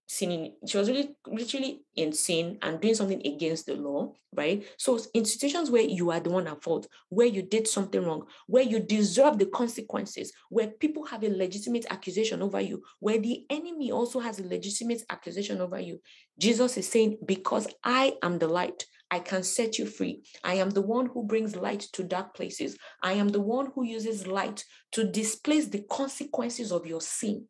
[0.07, 4.65] sinning she was really literally in sin and doing something against the law right?
[4.77, 8.25] So in situations where you are the one at fault where you did something wrong
[8.47, 13.45] where you deserve the consequences where people have a legitimate accusation over you where the
[13.49, 15.99] enemy also has a legitimate accusation over you
[16.39, 20.23] jesus is saying because i am the light I can set you free.
[20.43, 22.75] I am the one who brings light to dark places.
[23.03, 27.45] I am the one who uses light to displace the consequences of your sin.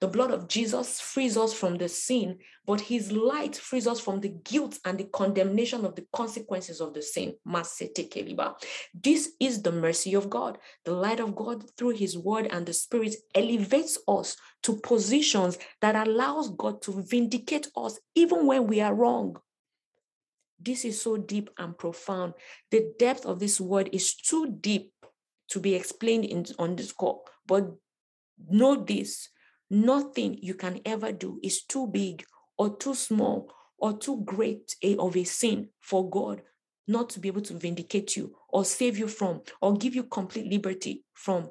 [0.00, 4.20] The blood of Jesus frees us from the sin, but his light frees us from
[4.20, 7.34] the guilt and the condemnation of the consequences of the sin.
[8.94, 10.56] This is the mercy of God.
[10.86, 16.08] The light of God through his word and the spirit elevates us to positions that
[16.08, 19.36] allows God to vindicate us even when we are wrong.
[20.62, 22.34] This is so deep and profound.
[22.70, 24.92] The depth of this word is too deep
[25.48, 27.24] to be explained in, on this call.
[27.46, 27.72] But
[28.48, 29.28] know this
[29.72, 32.26] Nothing you can ever do is too big
[32.58, 36.42] or too small or too great a, of a sin for God
[36.86, 40.52] not to be able to vindicate you or save you from or give you complete
[40.52, 41.48] liberty from.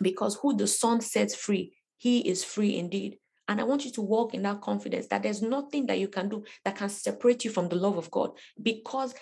[0.00, 3.18] Because who the Son sets free, he is free indeed.
[3.48, 6.28] And I want you to walk in that confidence that there's nothing that you can
[6.28, 8.30] do that can separate you from the love of God.
[8.60, 9.14] Because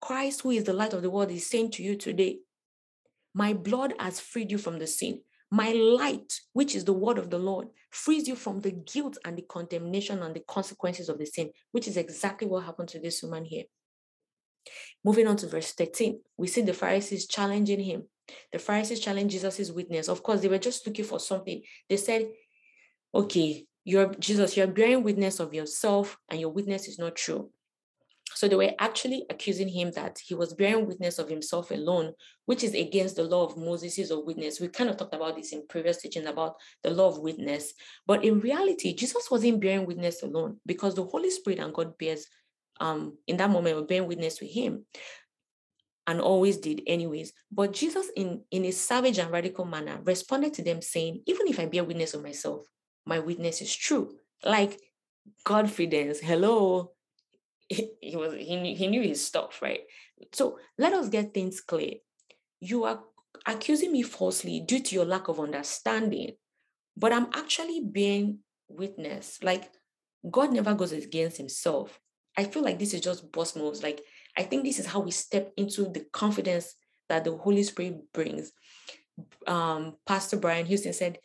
[0.00, 2.38] Christ, who is the light of the world, is saying to you today,
[3.34, 5.22] My blood has freed you from the sin.
[5.50, 9.36] My light, which is the word of the Lord, frees you from the guilt and
[9.36, 13.22] the condemnation and the consequences of the sin, which is exactly what happened to this
[13.22, 13.64] woman here.
[15.04, 18.04] Moving on to verse 13, we see the Pharisees challenging him.
[18.52, 20.08] The Pharisees challenged Jesus' witness.
[20.08, 21.62] Of course, they were just looking for something.
[21.88, 22.28] They said,
[23.14, 27.50] Okay, you're Jesus, you're bearing witness of yourself, and your witness is not true.
[28.34, 32.12] So they were actually accusing him that he was bearing witness of himself alone,
[32.44, 34.60] which is against the law of Moses of witness.
[34.60, 37.72] We kind of talked about this in previous teaching about the law of witness.
[38.06, 42.26] But in reality, Jesus wasn't bearing witness alone because the Holy Spirit and God bears
[42.80, 44.84] um in that moment were bearing witness with him
[46.06, 47.32] and always did anyways.
[47.50, 51.60] But Jesus, in, in a savage and radical manner, responded to them saying, even if
[51.60, 52.66] I bear witness of myself,
[53.08, 54.14] my witness is true.
[54.44, 54.78] Like
[55.44, 56.92] confidence, hello,
[57.68, 59.80] he, was he knew, he knew his stuff, right?
[60.32, 61.94] So let us get things clear.
[62.60, 63.00] You are
[63.46, 66.32] accusing me falsely due to your lack of understanding,
[66.96, 69.38] but I'm actually being witness.
[69.42, 69.70] Like
[70.30, 71.98] God never goes against himself.
[72.36, 73.82] I feel like this is just boss moves.
[73.82, 74.02] Like
[74.36, 76.74] I think this is how we step into the confidence
[77.08, 78.52] that the Holy Spirit brings.
[79.46, 81.18] Um, Pastor Brian Houston said,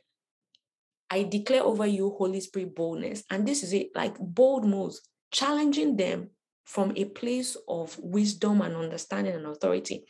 [1.09, 3.23] I declare over you Holy Spirit boldness.
[3.29, 6.29] And this is it, like bold moves challenging them
[6.65, 10.05] from a place of wisdom and understanding and authority.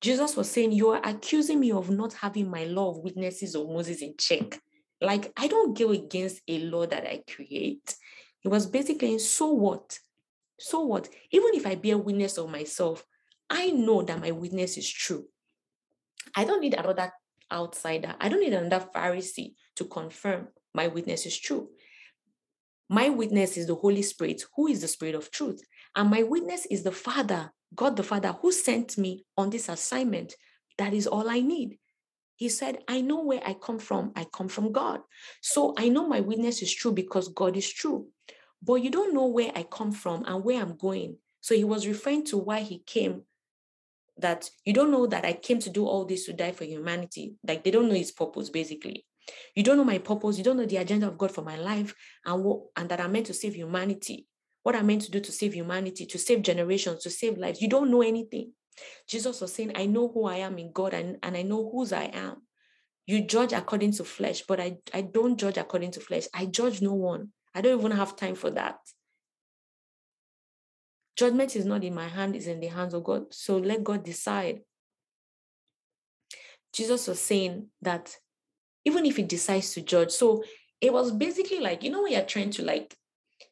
[0.00, 3.68] Jesus was saying, You are accusing me of not having my law of witnesses of
[3.68, 4.60] Moses in check.
[5.00, 7.94] Like, I don't go against a law that I create.
[8.40, 9.98] He was basically saying, So what?
[10.58, 11.08] So what?
[11.30, 13.04] Even if I bear witness of myself,
[13.50, 15.26] I know that my witness is true.
[16.34, 17.12] I don't need another
[17.52, 18.14] outsider.
[18.20, 21.68] I don't need another Pharisee to confirm my witness is true.
[22.88, 25.62] My witness is the Holy Spirit, who is the Spirit of truth.
[25.94, 30.34] And my witness is the Father, God the Father, who sent me on this assignment.
[30.78, 31.78] That is all I need.
[32.36, 34.12] He said, I know where I come from.
[34.14, 35.00] I come from God.
[35.42, 38.06] So I know my witness is true because God is true.
[38.62, 41.16] But you don't know where I come from and where I'm going.
[41.40, 43.22] So he was referring to why he came.
[44.18, 47.36] That you don't know that I came to do all this to die for humanity.
[47.46, 49.04] Like they don't know his purpose, basically.
[49.54, 50.38] You don't know my purpose.
[50.38, 53.12] You don't know the agenda of God for my life and, what, and that I'm
[53.12, 54.26] meant to save humanity.
[54.62, 57.62] What I'm meant to do to save humanity, to save generations, to save lives.
[57.62, 58.52] You don't know anything.
[59.08, 61.92] Jesus was saying, I know who I am in God and, and I know whose
[61.92, 62.42] I am.
[63.06, 66.26] You judge according to flesh, but I, I don't judge according to flesh.
[66.34, 67.28] I judge no one.
[67.54, 68.76] I don't even have time for that.
[71.18, 73.34] Judgment is not in my hand, it's in the hands of God.
[73.34, 74.60] So let God decide.
[76.72, 78.16] Jesus was saying that
[78.84, 80.12] even if he decides to judge.
[80.12, 80.44] So
[80.80, 82.96] it was basically like, you know, when you're trying to like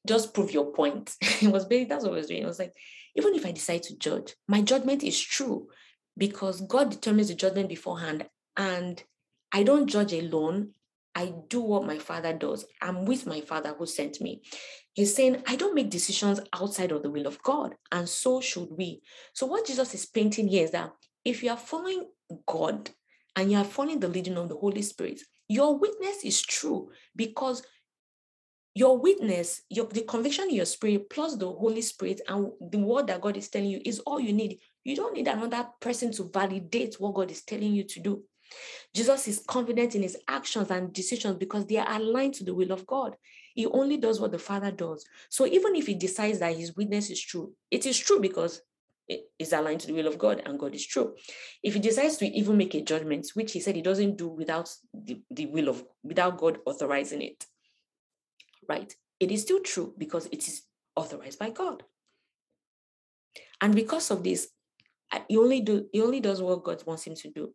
[0.07, 1.16] just prove your point.
[1.20, 2.42] it was basically that's what I was doing.
[2.42, 2.72] It was like,
[3.16, 5.68] even if I decide to judge, my judgment is true
[6.16, 8.26] because God determines the judgment beforehand.
[8.57, 9.02] And
[9.52, 10.70] I don't judge alone.
[11.16, 12.66] I do what my father does.
[12.83, 14.42] I'm with my father who sent me.
[14.92, 18.68] He's saying, I don't make decisions outside of the will of God, and so should
[18.70, 19.00] we.
[19.33, 20.92] So, what Jesus is painting here is that
[21.24, 22.07] if you are following
[22.46, 22.90] God,
[23.35, 27.62] and you are following the leading of the Holy Spirit, your witness is true because
[28.74, 33.07] your witness, your the conviction in your spirit, plus the Holy Spirit and the word
[33.07, 34.59] that God is telling you is all you need.
[34.85, 38.22] You don't need another person to validate what God is telling you to do.
[38.95, 42.73] Jesus is confident in his actions and decisions because they are aligned to the will
[42.73, 43.17] of God.
[43.55, 45.05] He only does what the Father does.
[45.29, 48.63] So even if he decides that his witness is true, it is true because
[49.09, 51.15] it is aligned to the will of God and God is true.
[51.63, 54.71] If he decides to even make a judgment, which he said he doesn't do without
[54.93, 57.45] the, the will of without God authorizing it,
[58.69, 58.95] right?
[59.21, 60.63] It is still true because it is
[60.97, 61.83] authorized by God.
[63.61, 64.49] And because of this,
[65.29, 67.55] he only do he only does what God wants him to do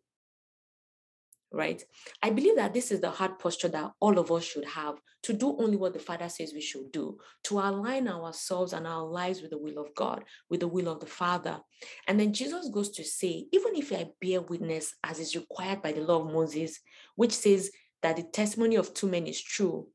[1.52, 1.84] right?
[2.24, 5.34] I believe that this is the heart posture that all of us should have to
[5.34, 9.42] do only what the Father says we should do, to align ourselves and our lives
[9.42, 11.60] with the will of God, with the will of the Father.
[12.08, 15.92] And then Jesus goes to say, even if I bear witness as is required by
[15.92, 16.80] the law of Moses,
[17.16, 17.72] which says
[18.02, 19.88] that the testimony of two men is true,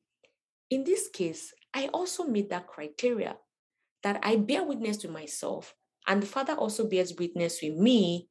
[0.70, 3.36] in this case, I also meet that criteria
[4.02, 5.74] that I bear witness to myself,
[6.06, 8.28] and the Father also bears witness with me.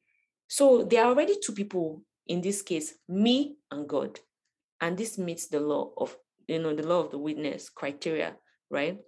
[0.48, 4.20] So there are already two people in this case, me and God.
[4.80, 6.16] And this meets the law of
[6.46, 8.36] you know, the law of the witness criteria,
[8.70, 8.98] right?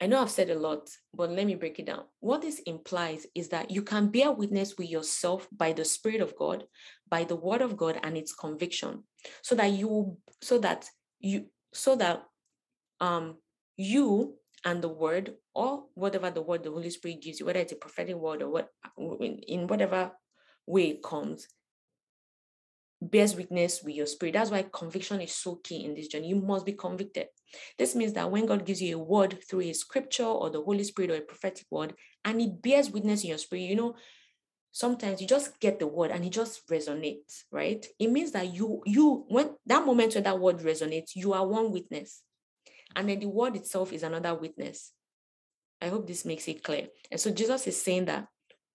[0.00, 2.04] I know I've said a lot, but let me break it down.
[2.18, 6.36] What this implies is that you can bear witness with yourself by the Spirit of
[6.36, 6.64] God,
[7.08, 9.04] by the Word of God and its conviction,
[9.42, 10.88] so that you, so that
[11.20, 12.24] you, so that
[13.00, 13.36] um
[13.76, 17.72] you and the Word, or whatever the Word the Holy Spirit gives you, whether it's
[17.72, 20.10] a prophetic word or what, in whatever
[20.66, 21.48] way it comes,
[23.00, 24.34] bears witness with your spirit.
[24.34, 26.28] That's why conviction is so key in this journey.
[26.28, 27.26] You must be convicted.
[27.78, 30.84] This means that when God gives you a word through a scripture or the Holy
[30.84, 31.94] Spirit or a prophetic word,
[32.24, 33.96] and it bears witness in your spirit, you know,
[34.70, 37.84] sometimes you just get the word and it just resonates, right?
[37.98, 41.72] It means that you, you, when that moment when that word resonates, you are one
[41.72, 42.22] witness.
[42.94, 44.92] And then the word itself is another witness.
[45.80, 46.88] I hope this makes it clear.
[47.10, 48.28] And so Jesus is saying that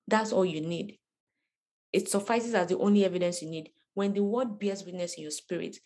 [0.08, 0.98] that's all you need.
[1.94, 5.32] It suffices as the only evidence you need when the word bears witness in your
[5.32, 5.78] spirit,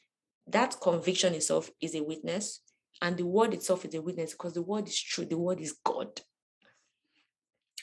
[0.45, 2.59] that conviction itself is a witness,
[3.01, 5.77] and the word itself is a witness because the word is true, the word is
[5.81, 6.19] God.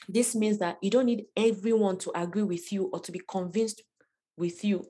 [0.06, 3.80] This means that you don't need everyone to agree with you or to be convinced
[4.36, 4.84] with you.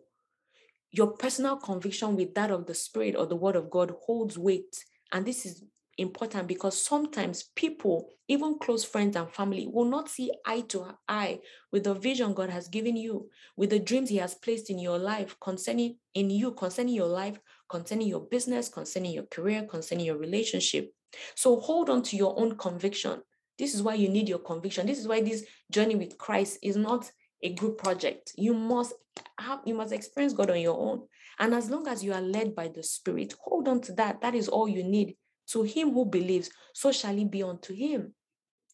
[0.91, 4.85] Your personal conviction with that of the Spirit or the Word of God holds weight.
[5.13, 5.63] And this is
[5.99, 11.41] important because sometimes people, even close friends and family, will not see eye to eye
[11.73, 14.99] with the vision God has given you, with the dreams He has placed in your
[14.99, 17.39] life concerning in you, concerning your life,
[17.69, 20.93] concerning your business, concerning your career, concerning your relationship.
[21.35, 23.23] So hold on to your own conviction.
[23.59, 24.87] This is why you need your conviction.
[24.87, 27.11] This is why this journey with Christ is not
[27.43, 28.33] a group project.
[28.37, 28.95] You must
[29.39, 31.03] have you must experience God on your own.
[31.41, 34.21] And as long as you are led by the Spirit, hold on to that.
[34.21, 35.17] That is all you need
[35.53, 38.15] to him who believes, so shall it be unto him.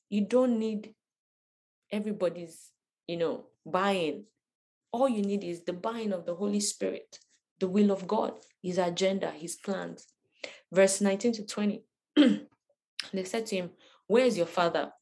[0.08, 0.94] You don't need
[1.90, 2.70] everybody's,
[3.06, 4.24] you know, buying.
[4.92, 7.18] All you need is the buying of the Holy Spirit,
[7.58, 10.06] the will of God, his agenda, his plans.
[10.72, 11.82] Verse 19 to 20.
[12.16, 13.70] they said to him,
[14.06, 14.92] Where is your father?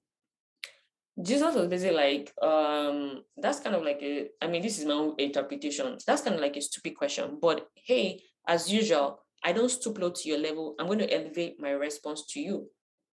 [1.20, 4.94] Jesus was basically like, um, that's kind of like a, I mean, this is my
[4.94, 5.98] own interpretation.
[6.06, 7.38] That's kind of like a stupid question.
[7.40, 10.74] But hey, as usual, I don't stoop low to your level.
[10.78, 12.68] I'm going to elevate my response to you.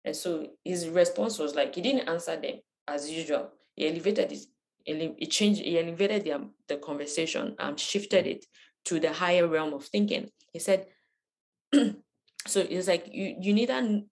[0.04, 2.56] And so his response was like, he didn't answer them
[2.86, 3.50] as usual.
[3.74, 8.44] He elevated it, he changed, he elevated the, the conversation and shifted it
[8.86, 10.28] to the higher realm of thinking.
[10.52, 10.86] He said,
[11.74, 14.02] so it's like, you, you neither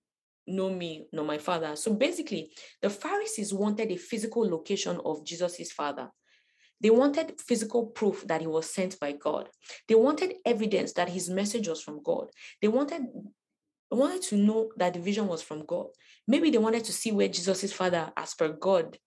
[0.46, 1.76] know me nor my father.
[1.76, 2.50] So basically,
[2.82, 6.10] the Pharisees wanted a physical location of Jesus's father.
[6.81, 9.49] They wanted physical proof that he was sent by God.
[9.89, 12.31] They wanted evidence that his message was from God.
[12.61, 13.03] They wanted,
[13.91, 15.87] they wanted to know that the vision was from God.
[16.29, 18.99] Maybe they wanted to see where Jesus' father, as per God,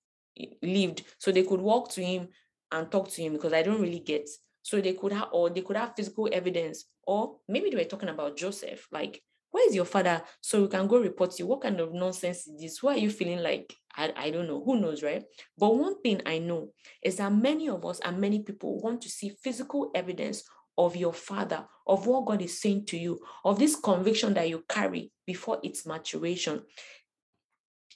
[0.63, 2.29] lived, so they could walk to him
[2.71, 4.29] and talk to him because I don't really get.
[4.61, 8.09] So they could have, or they could have physical evidence, or maybe they were talking
[8.09, 10.21] about Joseph, like where is your father?
[10.41, 11.47] So we can go report you.
[11.47, 12.83] What kind of nonsense is this?
[12.83, 15.23] Why are you feeling like, I, I don't know, who knows, right?
[15.57, 16.69] But one thing I know
[17.03, 20.43] is that many of us and many people want to see physical evidence
[20.77, 24.63] of your father, of what God is saying to you, of this conviction that you
[24.69, 26.61] carry before its maturation.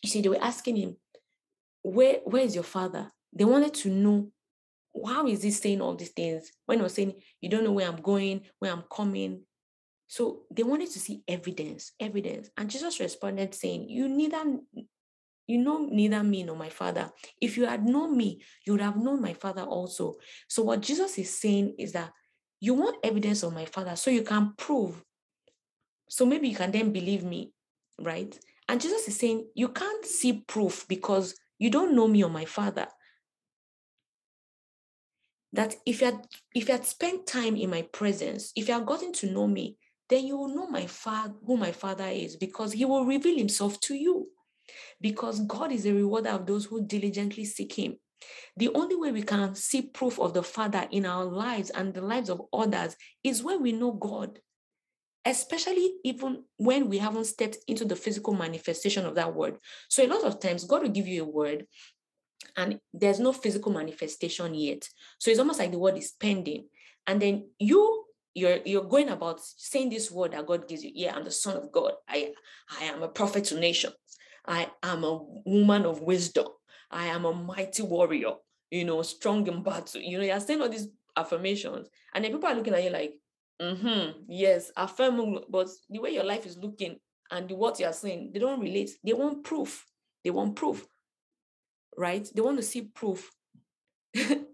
[0.01, 0.97] You see, they were asking him,
[1.84, 3.12] where, where is your father?
[3.32, 4.32] They wanted to know
[5.06, 7.88] how is he saying all these things when he was saying, You don't know where
[7.88, 9.41] I'm going, where I'm coming,
[10.14, 12.51] so they wanted to see evidence, evidence.
[12.55, 14.43] And Jesus responded saying, You neither
[15.47, 17.09] you know neither me nor my father.
[17.41, 20.18] If you had known me, you would have known my father also.
[20.47, 22.11] So what Jesus is saying is that
[22.59, 25.03] you want evidence of my father so you can prove.
[26.09, 27.51] So maybe you can then believe me,
[27.99, 28.38] right?
[28.70, 32.45] And Jesus is saying, you can't see proof because you don't know me or my
[32.45, 32.86] father.
[35.53, 38.86] That if you had if you had spent time in my presence, if you had
[38.86, 39.78] gotten to know me,
[40.10, 43.80] then you will know my father who my father is because he will reveal himself
[43.82, 44.28] to you.
[45.01, 47.97] Because god is a rewarder of those who diligently seek him.
[48.56, 52.01] The only way we can see proof of the father in our lives and the
[52.01, 54.39] lives of others is when we know god.
[55.26, 59.58] Especially even when we haven't stepped into the physical manifestation of that word.
[59.89, 61.66] So a lot of times god will give you a word
[62.56, 64.88] and there's no physical manifestation yet.
[65.20, 66.66] So it's almost like the word is pending.
[67.08, 68.03] And then you
[68.34, 70.92] you're you're going about saying this word that God gives you.
[70.94, 71.94] Yeah, I'm the son of God.
[72.08, 72.34] I
[72.80, 73.96] I am a prophet to nations.
[74.46, 76.48] I am a woman of wisdom.
[76.92, 78.34] I am a mighty warrior,
[78.70, 80.02] you know, strong in battle.
[80.02, 83.14] You know, you're saying all these affirmations, and then people are looking at you like,
[83.62, 86.98] mm-hmm, yes, affirm, but the way your life is looking
[87.34, 88.92] and the what you're saying, they don't relate.
[89.04, 89.86] They want proof.
[90.24, 90.86] They want proof.
[91.98, 92.28] Right?
[92.34, 93.32] They want to see proof.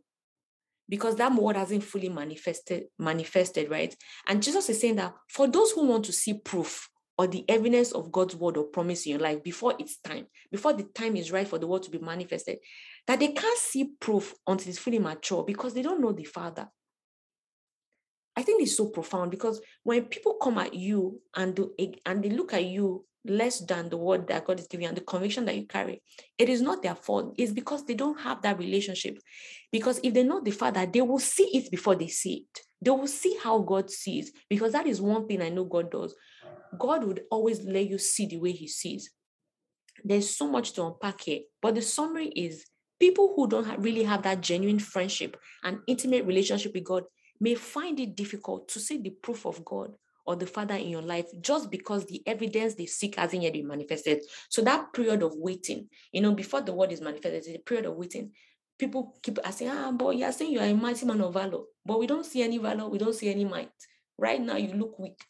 [0.90, 3.96] because that word hasn't fully manifested manifested right?
[4.28, 7.92] And jesus is saying that for those who want to see proof or the evidence
[7.92, 11.32] of god's word or promise in your life before it's time before the time is
[11.32, 12.58] right for the word to be manifested
[13.10, 16.70] that they can't see proof until it's fully mature because they don't know the father.
[18.36, 21.74] I think it's so profound because when people come at you and do,
[22.06, 25.02] and they look at you less than the word that God is giving and the
[25.02, 26.02] conviction that you carry.
[26.38, 27.36] It is not their fault.
[27.38, 29.20] It's because they don't have that relationship.
[29.72, 32.62] Because if they know the Father, they will see it before they see it.
[32.82, 34.32] They will see how God sees.
[34.50, 36.16] Because that is one thing I know God does.
[36.78, 39.12] God would always let you see the way He sees.
[40.04, 41.42] There's so much to unpack here.
[41.62, 42.66] But the summary is
[43.00, 47.04] people who don't really have that genuine friendship and intimate relationship with God
[47.40, 49.94] may find it difficult to see the proof of God
[50.26, 53.68] or the Father in your life just because the evidence they seek hasn't yet been
[53.68, 54.22] manifested.
[54.50, 57.96] So that period of waiting, you know, before the word is manifested, the period of
[57.96, 58.32] waiting.
[58.78, 62.08] People keep asking, ah, boy, you're saying you're a mighty man of valor, but we
[62.08, 63.72] don't see any valor, we don't see any might.
[64.18, 65.22] Right now, you look weak.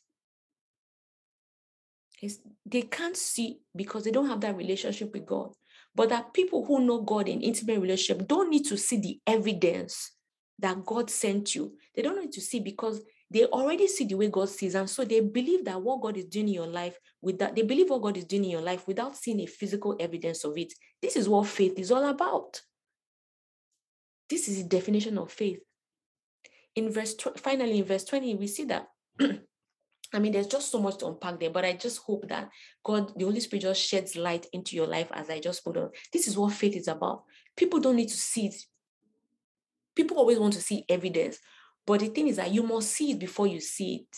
[2.22, 5.54] It's, they can't see because they don't have that relationship with God.
[5.96, 10.12] But that people who know God in intimate relationship don't need to see the evidence
[10.60, 11.74] that God sent you.
[11.96, 14.76] They don't need to see because they already see the way God sees.
[14.76, 17.62] And so they believe that what God is doing in your life, with that, they
[17.62, 20.74] believe what God is doing in your life without seeing a physical evidence of it.
[21.02, 22.62] This is what faith is all about.
[24.30, 25.60] This is the definition of faith.
[26.76, 28.88] In verse, tw- finally, in verse 20, we see that.
[30.14, 32.50] I mean, there's just so much to unpack there, but I just hope that
[32.84, 35.92] God, the Holy Spirit, just sheds light into your life as I just put on.
[36.12, 37.24] This is what faith is about.
[37.56, 38.56] People don't need to see it.
[39.96, 41.38] People always want to see evidence,
[41.86, 44.18] but the thing is that you must see it before you see it.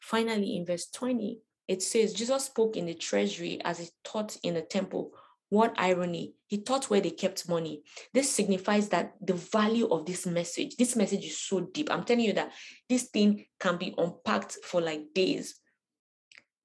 [0.00, 4.54] Finally, in verse 20, it says, Jesus spoke in the treasury as he taught in
[4.54, 5.12] the temple.
[5.48, 6.34] What irony.
[6.46, 7.82] He taught where they kept money.
[8.12, 11.90] This signifies that the value of this message, this message is so deep.
[11.90, 12.52] I'm telling you that
[12.88, 15.60] this thing can be unpacked for like days.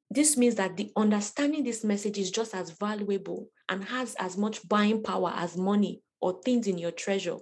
[0.10, 4.68] This means that the understanding this message is just as valuable and has as much
[4.68, 7.38] buying power as money or things in your treasure.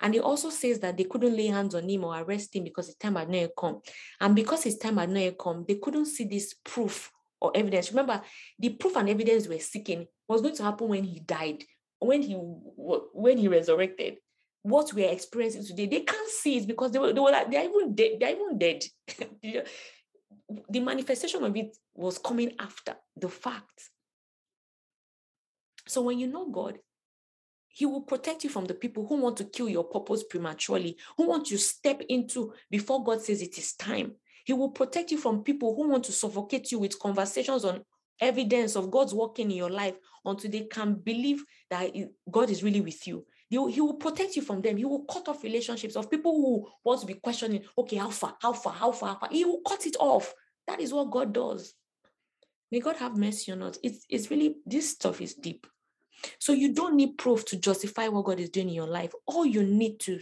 [0.00, 2.86] And he also says that they couldn't lay hands on him or arrest him because
[2.86, 3.80] his time had not come.
[4.20, 7.10] And because his time had not come, they couldn't see this proof
[7.40, 7.90] or evidence.
[7.90, 8.22] Remember,
[8.58, 11.64] the proof and evidence we're seeking was going to happen when he died,
[11.98, 14.16] when he when he resurrected.
[14.62, 17.64] What we're experiencing today, they can't see it because they were, they were like, they're
[17.64, 18.84] even dead, they're even dead.
[20.68, 23.90] the manifestation of it was coming after the fact.
[25.86, 26.78] So when you know God,
[27.72, 31.28] he will protect you from the people who want to kill your purpose prematurely, who
[31.28, 34.12] want to step into before God says it is time.
[34.44, 37.84] He will protect you from people who want to suffocate you with conversations on
[38.20, 39.94] evidence of God's working in your life
[40.24, 41.90] until they can believe that
[42.30, 43.24] God is really with you.
[43.48, 44.76] He will protect you from them.
[44.76, 48.36] He will cut off relationships of people who want to be questioning, okay, how far,
[48.40, 49.28] how far, how far, how far.
[49.30, 50.32] He will cut it off.
[50.68, 51.74] That is what God does.
[52.70, 53.78] May God have mercy on us.
[53.82, 55.66] It's, it's really, this stuff is deep.
[56.38, 59.12] So you don't need proof to justify what God is doing in your life.
[59.26, 60.20] All you need to,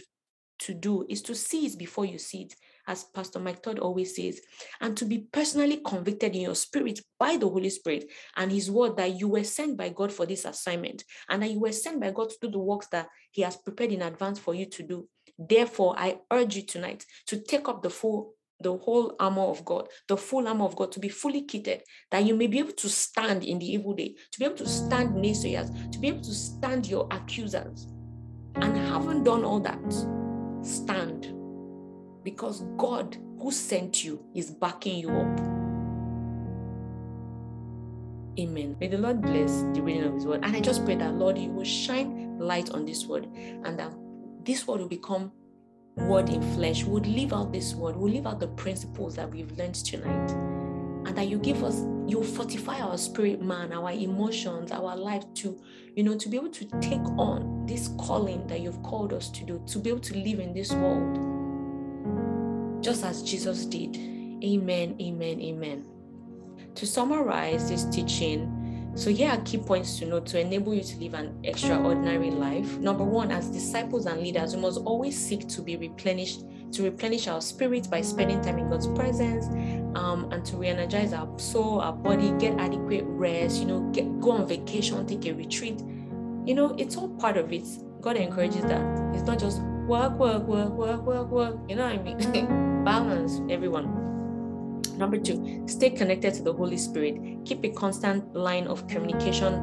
[0.59, 2.55] to do is to see it before you see it,
[2.87, 4.41] as Pastor Mike Todd always says,
[4.81, 8.97] and to be personally convicted in your spirit by the Holy Spirit and His word
[8.97, 12.11] that you were sent by God for this assignment and that you were sent by
[12.11, 15.07] God to do the works that He has prepared in advance for you to do.
[15.37, 19.87] Therefore, I urge you tonight to take up the full the whole armor of God,
[20.07, 21.81] the full armor of God, to be fully kitted,
[22.11, 24.67] that you may be able to stand in the evil day, to be able to
[24.67, 27.87] stand naysayers, to be able to stand your accusers.
[28.55, 29.79] And having done all that,
[30.65, 31.33] stand.
[32.23, 35.39] Because God, who sent you, is backing you up.
[38.39, 38.75] Amen.
[38.79, 40.41] May the Lord bless the reading of His word.
[40.43, 43.93] And I just pray that, Lord, you will shine light on this word and that
[44.43, 45.31] this word will become
[45.95, 49.51] word in flesh would live out this word, will live out the principles that we've
[49.57, 50.31] learned tonight.
[51.05, 55.59] And that you give us, you fortify our spirit man, our emotions, our life to,
[55.95, 59.45] you know, to be able to take on this calling that you've called us to
[59.45, 61.39] do, to be able to live in this world
[62.81, 63.97] just as Jesus did.
[64.43, 65.85] Amen, amen, amen.
[66.75, 68.58] To summarize this teaching,
[68.99, 72.77] so here are key points to note to enable you to live an extraordinary life.
[72.79, 76.43] Number one, as disciples and leaders, we must always seek to be replenished,
[76.73, 79.45] to replenish our spirit by spending time in God's presence,
[79.97, 83.61] um, and to re-energize our soul, our body, get adequate rest.
[83.61, 85.79] You know, get go on vacation, take a retreat.
[86.45, 87.63] You know, it's all part of it.
[88.01, 89.15] God encourages that.
[89.15, 91.55] It's not just work, work, work, work, work, work.
[91.69, 92.83] You know what I mean?
[92.83, 93.98] Balance, everyone.
[94.99, 97.45] Number two, stay connected to the Holy Spirit.
[97.45, 99.53] Keep a constant line of communication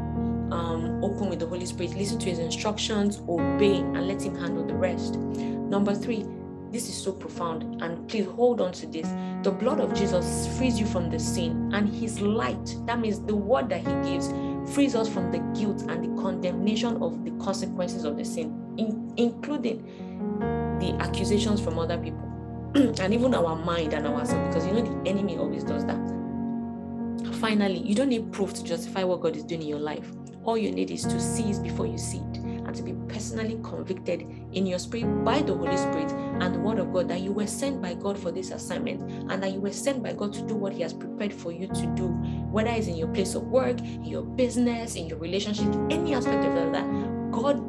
[0.50, 1.94] um, open with the Holy Spirit.
[1.94, 5.16] Listen to his instructions, obey, and let him handle the rest.
[5.16, 6.24] Number three,
[6.72, 9.06] this is so profound, and please hold on to this.
[9.42, 13.36] The blood of Jesus frees you from the sin, and his light, that means the
[13.36, 14.32] word that he gives,
[14.74, 19.12] frees us from the guilt and the condemnation of the consequences of the sin, in,
[19.18, 19.84] including
[20.80, 22.25] the accusations from other people
[23.00, 25.96] and even our mind and ourselves, because you know the enemy always does that.
[27.40, 30.10] Finally, you don't need proof to justify what God is doing in your life.
[30.44, 33.58] All you need is to see it before you see it and to be personally
[33.62, 37.32] convicted in your spirit by the Holy Spirit and the Word of God that you
[37.32, 39.00] were sent by God for this assignment
[39.30, 41.68] and that you were sent by God to do what He has prepared for you
[41.68, 42.08] to do,
[42.50, 46.44] whether it's in your place of work, in your business, in your relationship, any aspect
[46.44, 47.30] of that.
[47.30, 47.62] God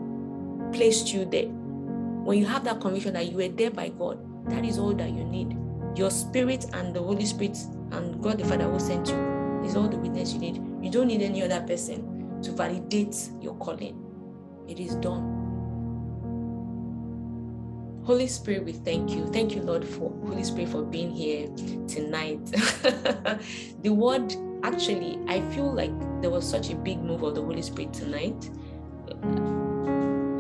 [0.74, 1.48] placed you there.
[1.48, 5.10] When you have that conviction that you were there by God, that is all that
[5.10, 5.58] you need.
[5.96, 7.58] Your spirit and the Holy Spirit
[7.92, 10.62] and God the Father who sent you is all the witness you need.
[10.82, 14.04] You don't need any other person to validate your calling.
[14.68, 15.38] It is done.
[18.04, 19.28] Holy Spirit, we thank you.
[19.34, 21.48] Thank you, Lord, for Holy Spirit for being here
[21.88, 22.40] tonight.
[23.82, 24.34] the word
[24.64, 25.92] actually, I feel like
[26.22, 28.50] there was such a big move of the Holy Spirit tonight.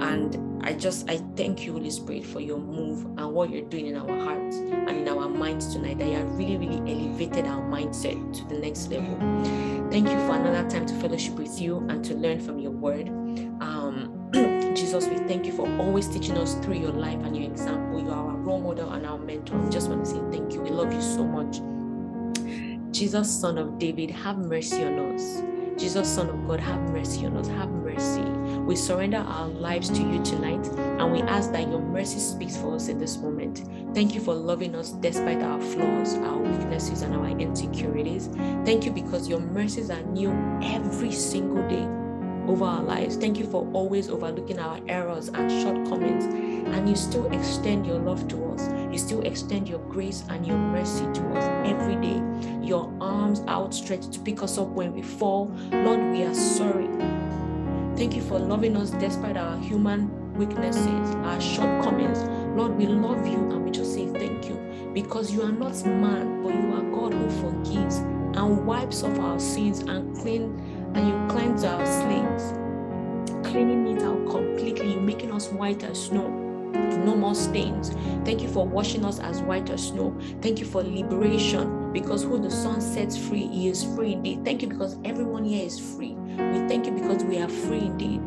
[0.07, 3.87] And I just I thank you, Holy Spirit, for your move and what you're doing
[3.87, 5.99] in our hearts and in our minds tonight.
[5.99, 9.17] That you have really, really elevated our mindset to the next level.
[9.91, 13.09] Thank you for another time to fellowship with you and to learn from your word.
[13.59, 14.29] Um,
[14.75, 17.99] Jesus, we thank you for always teaching us through your life and your example.
[17.99, 19.57] You are our role model and our mentor.
[19.57, 20.61] We just want to say thank you.
[20.61, 21.59] We love you so much.
[22.93, 25.43] Jesus, Son of David, have mercy on us.
[25.77, 27.47] Jesus, Son of God, have mercy on us.
[27.49, 28.36] Have mercy.
[28.67, 32.75] We surrender our lives to you tonight and we ask that your mercy speaks for
[32.75, 33.63] us in this moment.
[33.95, 38.27] Thank you for loving us despite our flaws, our weaknesses, and our insecurities.
[38.65, 41.87] Thank you because your mercies are new every single day
[42.51, 43.15] over our lives.
[43.15, 46.25] Thank you for always overlooking our errors and shortcomings.
[46.25, 48.67] And you still extend your love to us.
[48.91, 52.21] You still extend your grace and your mercy to us every day.
[52.61, 55.55] Your arms outstretched to pick us up when we fall.
[55.71, 57.16] Lord, we are sorry.
[57.97, 62.19] Thank you for loving us despite our human weaknesses, our shortcomings.
[62.55, 66.43] Lord, we love you and we just say thank you because you are not man,
[66.43, 70.43] but you are God who forgives and wipes off our sins and clean
[70.93, 72.51] and you cleanse our slates,
[73.49, 76.43] cleaning it out completely, making us white as snow
[77.03, 77.91] no more stains.
[78.25, 80.15] Thank you for washing us as white as snow.
[80.41, 84.43] Thank you for liberation because who the Son sets free, he is free indeed.
[84.43, 86.16] Thank you because everyone here is free.
[86.37, 88.21] We thank you because we are free indeed.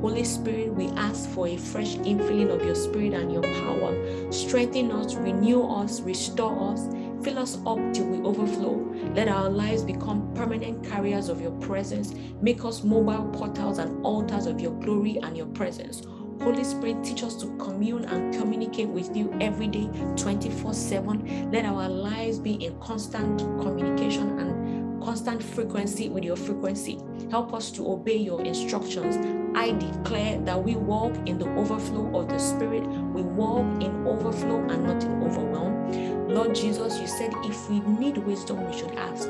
[0.00, 4.30] Holy Spirit, we ask for a fresh infilling of your spirit and your power.
[4.30, 6.88] Strengthen us, renew us, restore us,
[7.24, 8.74] fill us up till we overflow.
[9.14, 12.12] Let our lives become permanent carriers of your presence.
[12.42, 16.02] Make us mobile portals and altars of your glory and your presence.
[16.42, 21.50] Holy Spirit, teach us to commune and communicate with you every day, 24 7.
[21.50, 27.00] Let our lives be in constant communication and constant frequency with your frequency.
[27.30, 29.16] Help us to obey your instructions.
[29.56, 32.82] I declare that we walk in the overflow of the Spirit.
[32.86, 36.28] We walk in overflow and not in overwhelm.
[36.28, 39.28] Lord Jesus, you said if we need wisdom, we should ask.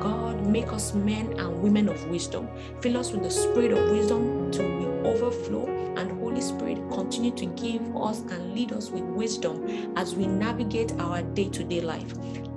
[0.00, 2.48] God, make us men and women of wisdom.
[2.80, 5.66] Fill us with the spirit of wisdom to overflow.
[5.96, 10.92] And Holy Spirit, continue to give us and lead us with wisdom as we navigate
[11.00, 12.14] our day to day life.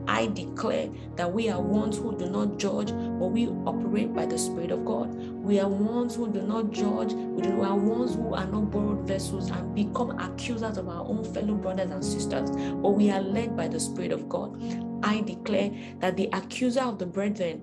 [0.08, 4.38] I declare that we are ones who do not judge, but we operate by the
[4.38, 5.14] Spirit of God.
[5.14, 9.50] We are ones who do not judge, we are ones who are not borrowed vessels
[9.50, 13.68] and become accusers of our own fellow brothers and sisters, but we are led by
[13.68, 14.62] the Spirit of God.
[15.04, 17.62] I declare that the accuser of the brethren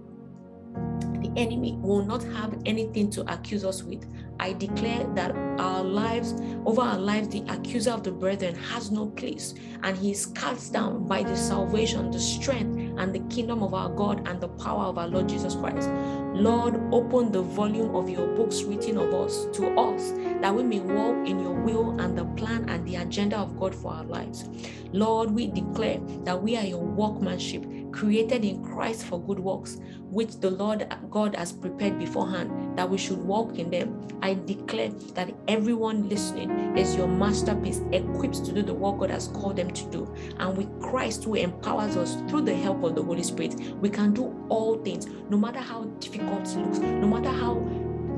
[1.23, 4.07] the enemy will not have anything to accuse us with.
[4.41, 9.07] I declare that our lives, over our lives, the accuser of the brethren has no
[9.07, 13.75] place, and he is cast down by the salvation, the strength, and the kingdom of
[13.75, 15.89] our God and the power of our Lord Jesus Christ.
[16.35, 20.79] Lord, open the volume of your books written of us to us that we may
[20.79, 24.49] walk in your will and the plan and the agenda of God for our lives.
[24.93, 29.79] Lord, we declare that we are your workmanship, created in Christ for good works,
[30.11, 34.07] which the Lord God has prepared beforehand, that we should walk in them.
[34.23, 39.29] I declare that everyone listening is your masterpiece, equipped to do the work God has
[39.29, 40.15] called them to do.
[40.39, 44.13] And with Christ who empowers us through the help of the Holy Spirit, we can
[44.13, 47.55] do all things, no matter how difficult it looks, no matter how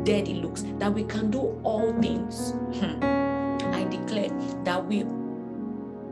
[0.04, 2.52] dead it looks, that we can do all things.
[2.78, 3.02] Hmm.
[3.72, 4.30] I declare
[4.64, 5.04] that we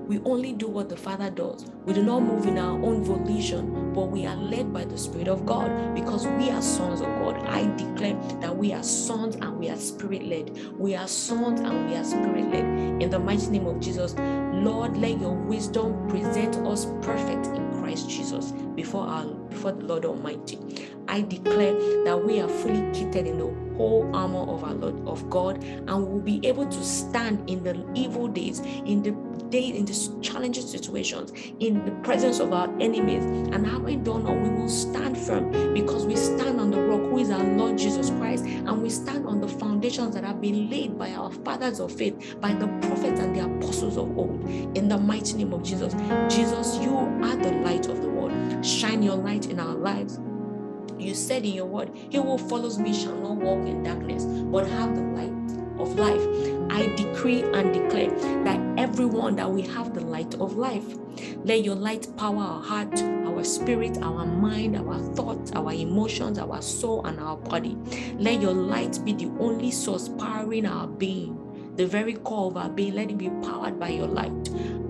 [0.09, 1.67] We only do what the Father does.
[1.85, 5.29] We do not move in our own volition, but we are led by the Spirit
[5.29, 7.37] of God because we are sons of God.
[7.47, 10.57] I declare that we are sons and we are spirit led.
[10.79, 12.65] We are sons and we are spirit led.
[13.03, 14.15] In the mighty name of Jesus,
[14.55, 20.07] Lord, let your wisdom present us perfect in Christ Jesus before our before the Lord
[20.07, 20.59] Almighty.
[21.07, 25.31] I declare that we are fully kitted in the whole armor of our Lord of
[25.31, 29.13] God, and we will be able to stand in the evil days, in the
[29.51, 33.25] day, in these challenging situations, in the presence of our enemies.
[33.25, 37.19] And having done all, we will stand firm because we stand on the rock, who
[37.19, 40.99] is our Lord Jesus Christ, and we stand on the foundations that have been laid
[40.99, 44.45] by our fathers of faith, by the prophets and the apostles of old.
[44.77, 45.95] In the mighty name of Jesus,
[46.29, 48.65] Jesus, you are the light of the world.
[48.65, 50.19] Shine your light in our lives
[51.01, 54.67] you said in your word, He who follows me shall not walk in darkness, but
[54.69, 55.29] have the light
[55.79, 56.23] of life.
[56.71, 58.11] I decree and declare
[58.45, 60.85] that everyone that we have the light of life.
[61.45, 66.63] Let your light power our heart, our spirit, our mind, our thoughts, our emotions, our
[66.63, 67.77] soul, and our body.
[68.17, 71.48] Let your light be the only source powering our being
[71.79, 74.33] the very core of our being, let it be powered by your light.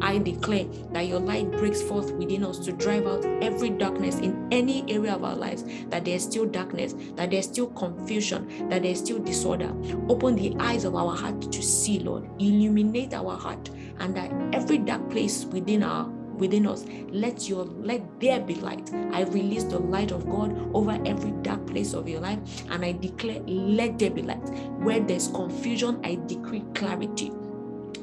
[0.00, 4.48] I declare that your light breaks forth within us to drive out every darkness in
[4.50, 9.00] any area of our lives, that there's still darkness, that there's still confusion, that there's
[9.00, 9.70] still disorder.
[10.08, 12.26] Open the eyes of our heart to see, Lord.
[12.38, 13.68] Illuminate our heart,
[13.98, 16.84] and that every dark place within our within us.
[17.10, 18.92] Let your let there be light.
[19.12, 22.38] I release the light of God over every dark place of your life,
[22.70, 24.48] and I declare, let there be light.
[24.78, 27.28] Where there's confusion, I decree clarity.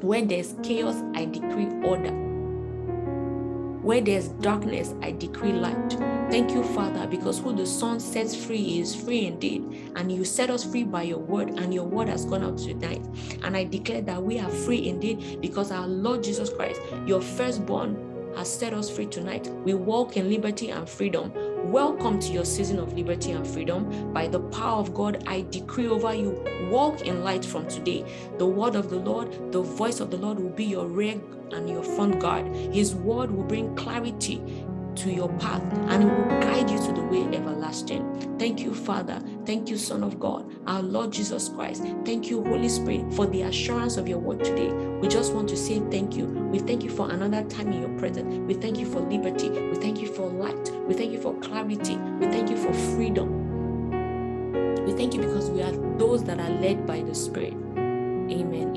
[0.02, 2.12] Where there's chaos, I decree order.
[3.82, 5.92] Where there's darkness, I decree light.
[6.32, 9.92] Thank you, Father, because who the Son sets free is free indeed.
[9.96, 13.06] And you set us free by your word, and your word has gone out tonight.
[13.44, 18.15] And I declare that we are free indeed because our Lord Jesus Christ, your firstborn,
[18.36, 19.48] has set us free tonight.
[19.64, 21.32] We walk in liberty and freedom.
[21.72, 24.14] Welcome to your season of liberty and freedom.
[24.14, 28.06] By the power of God, I decree over you walk in light from today.
[28.38, 31.20] The word of the Lord, the voice of the Lord will be your rear
[31.52, 32.48] and your front guard.
[32.74, 34.42] His word will bring clarity
[34.98, 38.38] to your path and it will guide you to the way everlasting.
[38.40, 39.22] Thank you, Father.
[39.46, 41.84] Thank you, Son of God, our Lord Jesus Christ.
[42.06, 44.70] Thank you, Holy Spirit, for the assurance of your word today.
[44.70, 46.26] We just want to say thank you.
[46.26, 48.34] We thank you for another time in your presence.
[48.48, 49.50] We thank you for liberty.
[49.50, 50.72] We thank you for light.
[50.88, 51.98] We thank you for clarity.
[51.98, 53.46] We thank you for freedom.
[54.86, 57.54] We thank you because we are those that are led by the Spirit.
[57.54, 58.75] Amen.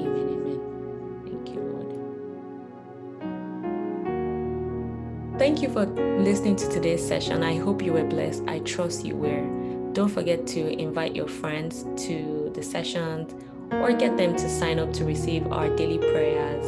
[5.39, 7.45] Thank you for listening to today's session.
[7.45, 8.43] I hope you were blessed.
[8.49, 9.93] I trust you were.
[9.93, 13.33] Don't forget to invite your friends to the sessions
[13.71, 16.67] or get them to sign up to receive our daily prayers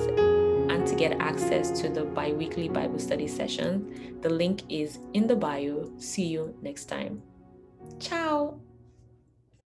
[0.70, 4.20] and to get access to the bi weekly Bible study session.
[4.22, 5.90] The link is in the bio.
[5.98, 7.22] See you next time.
[7.98, 8.60] Ciao.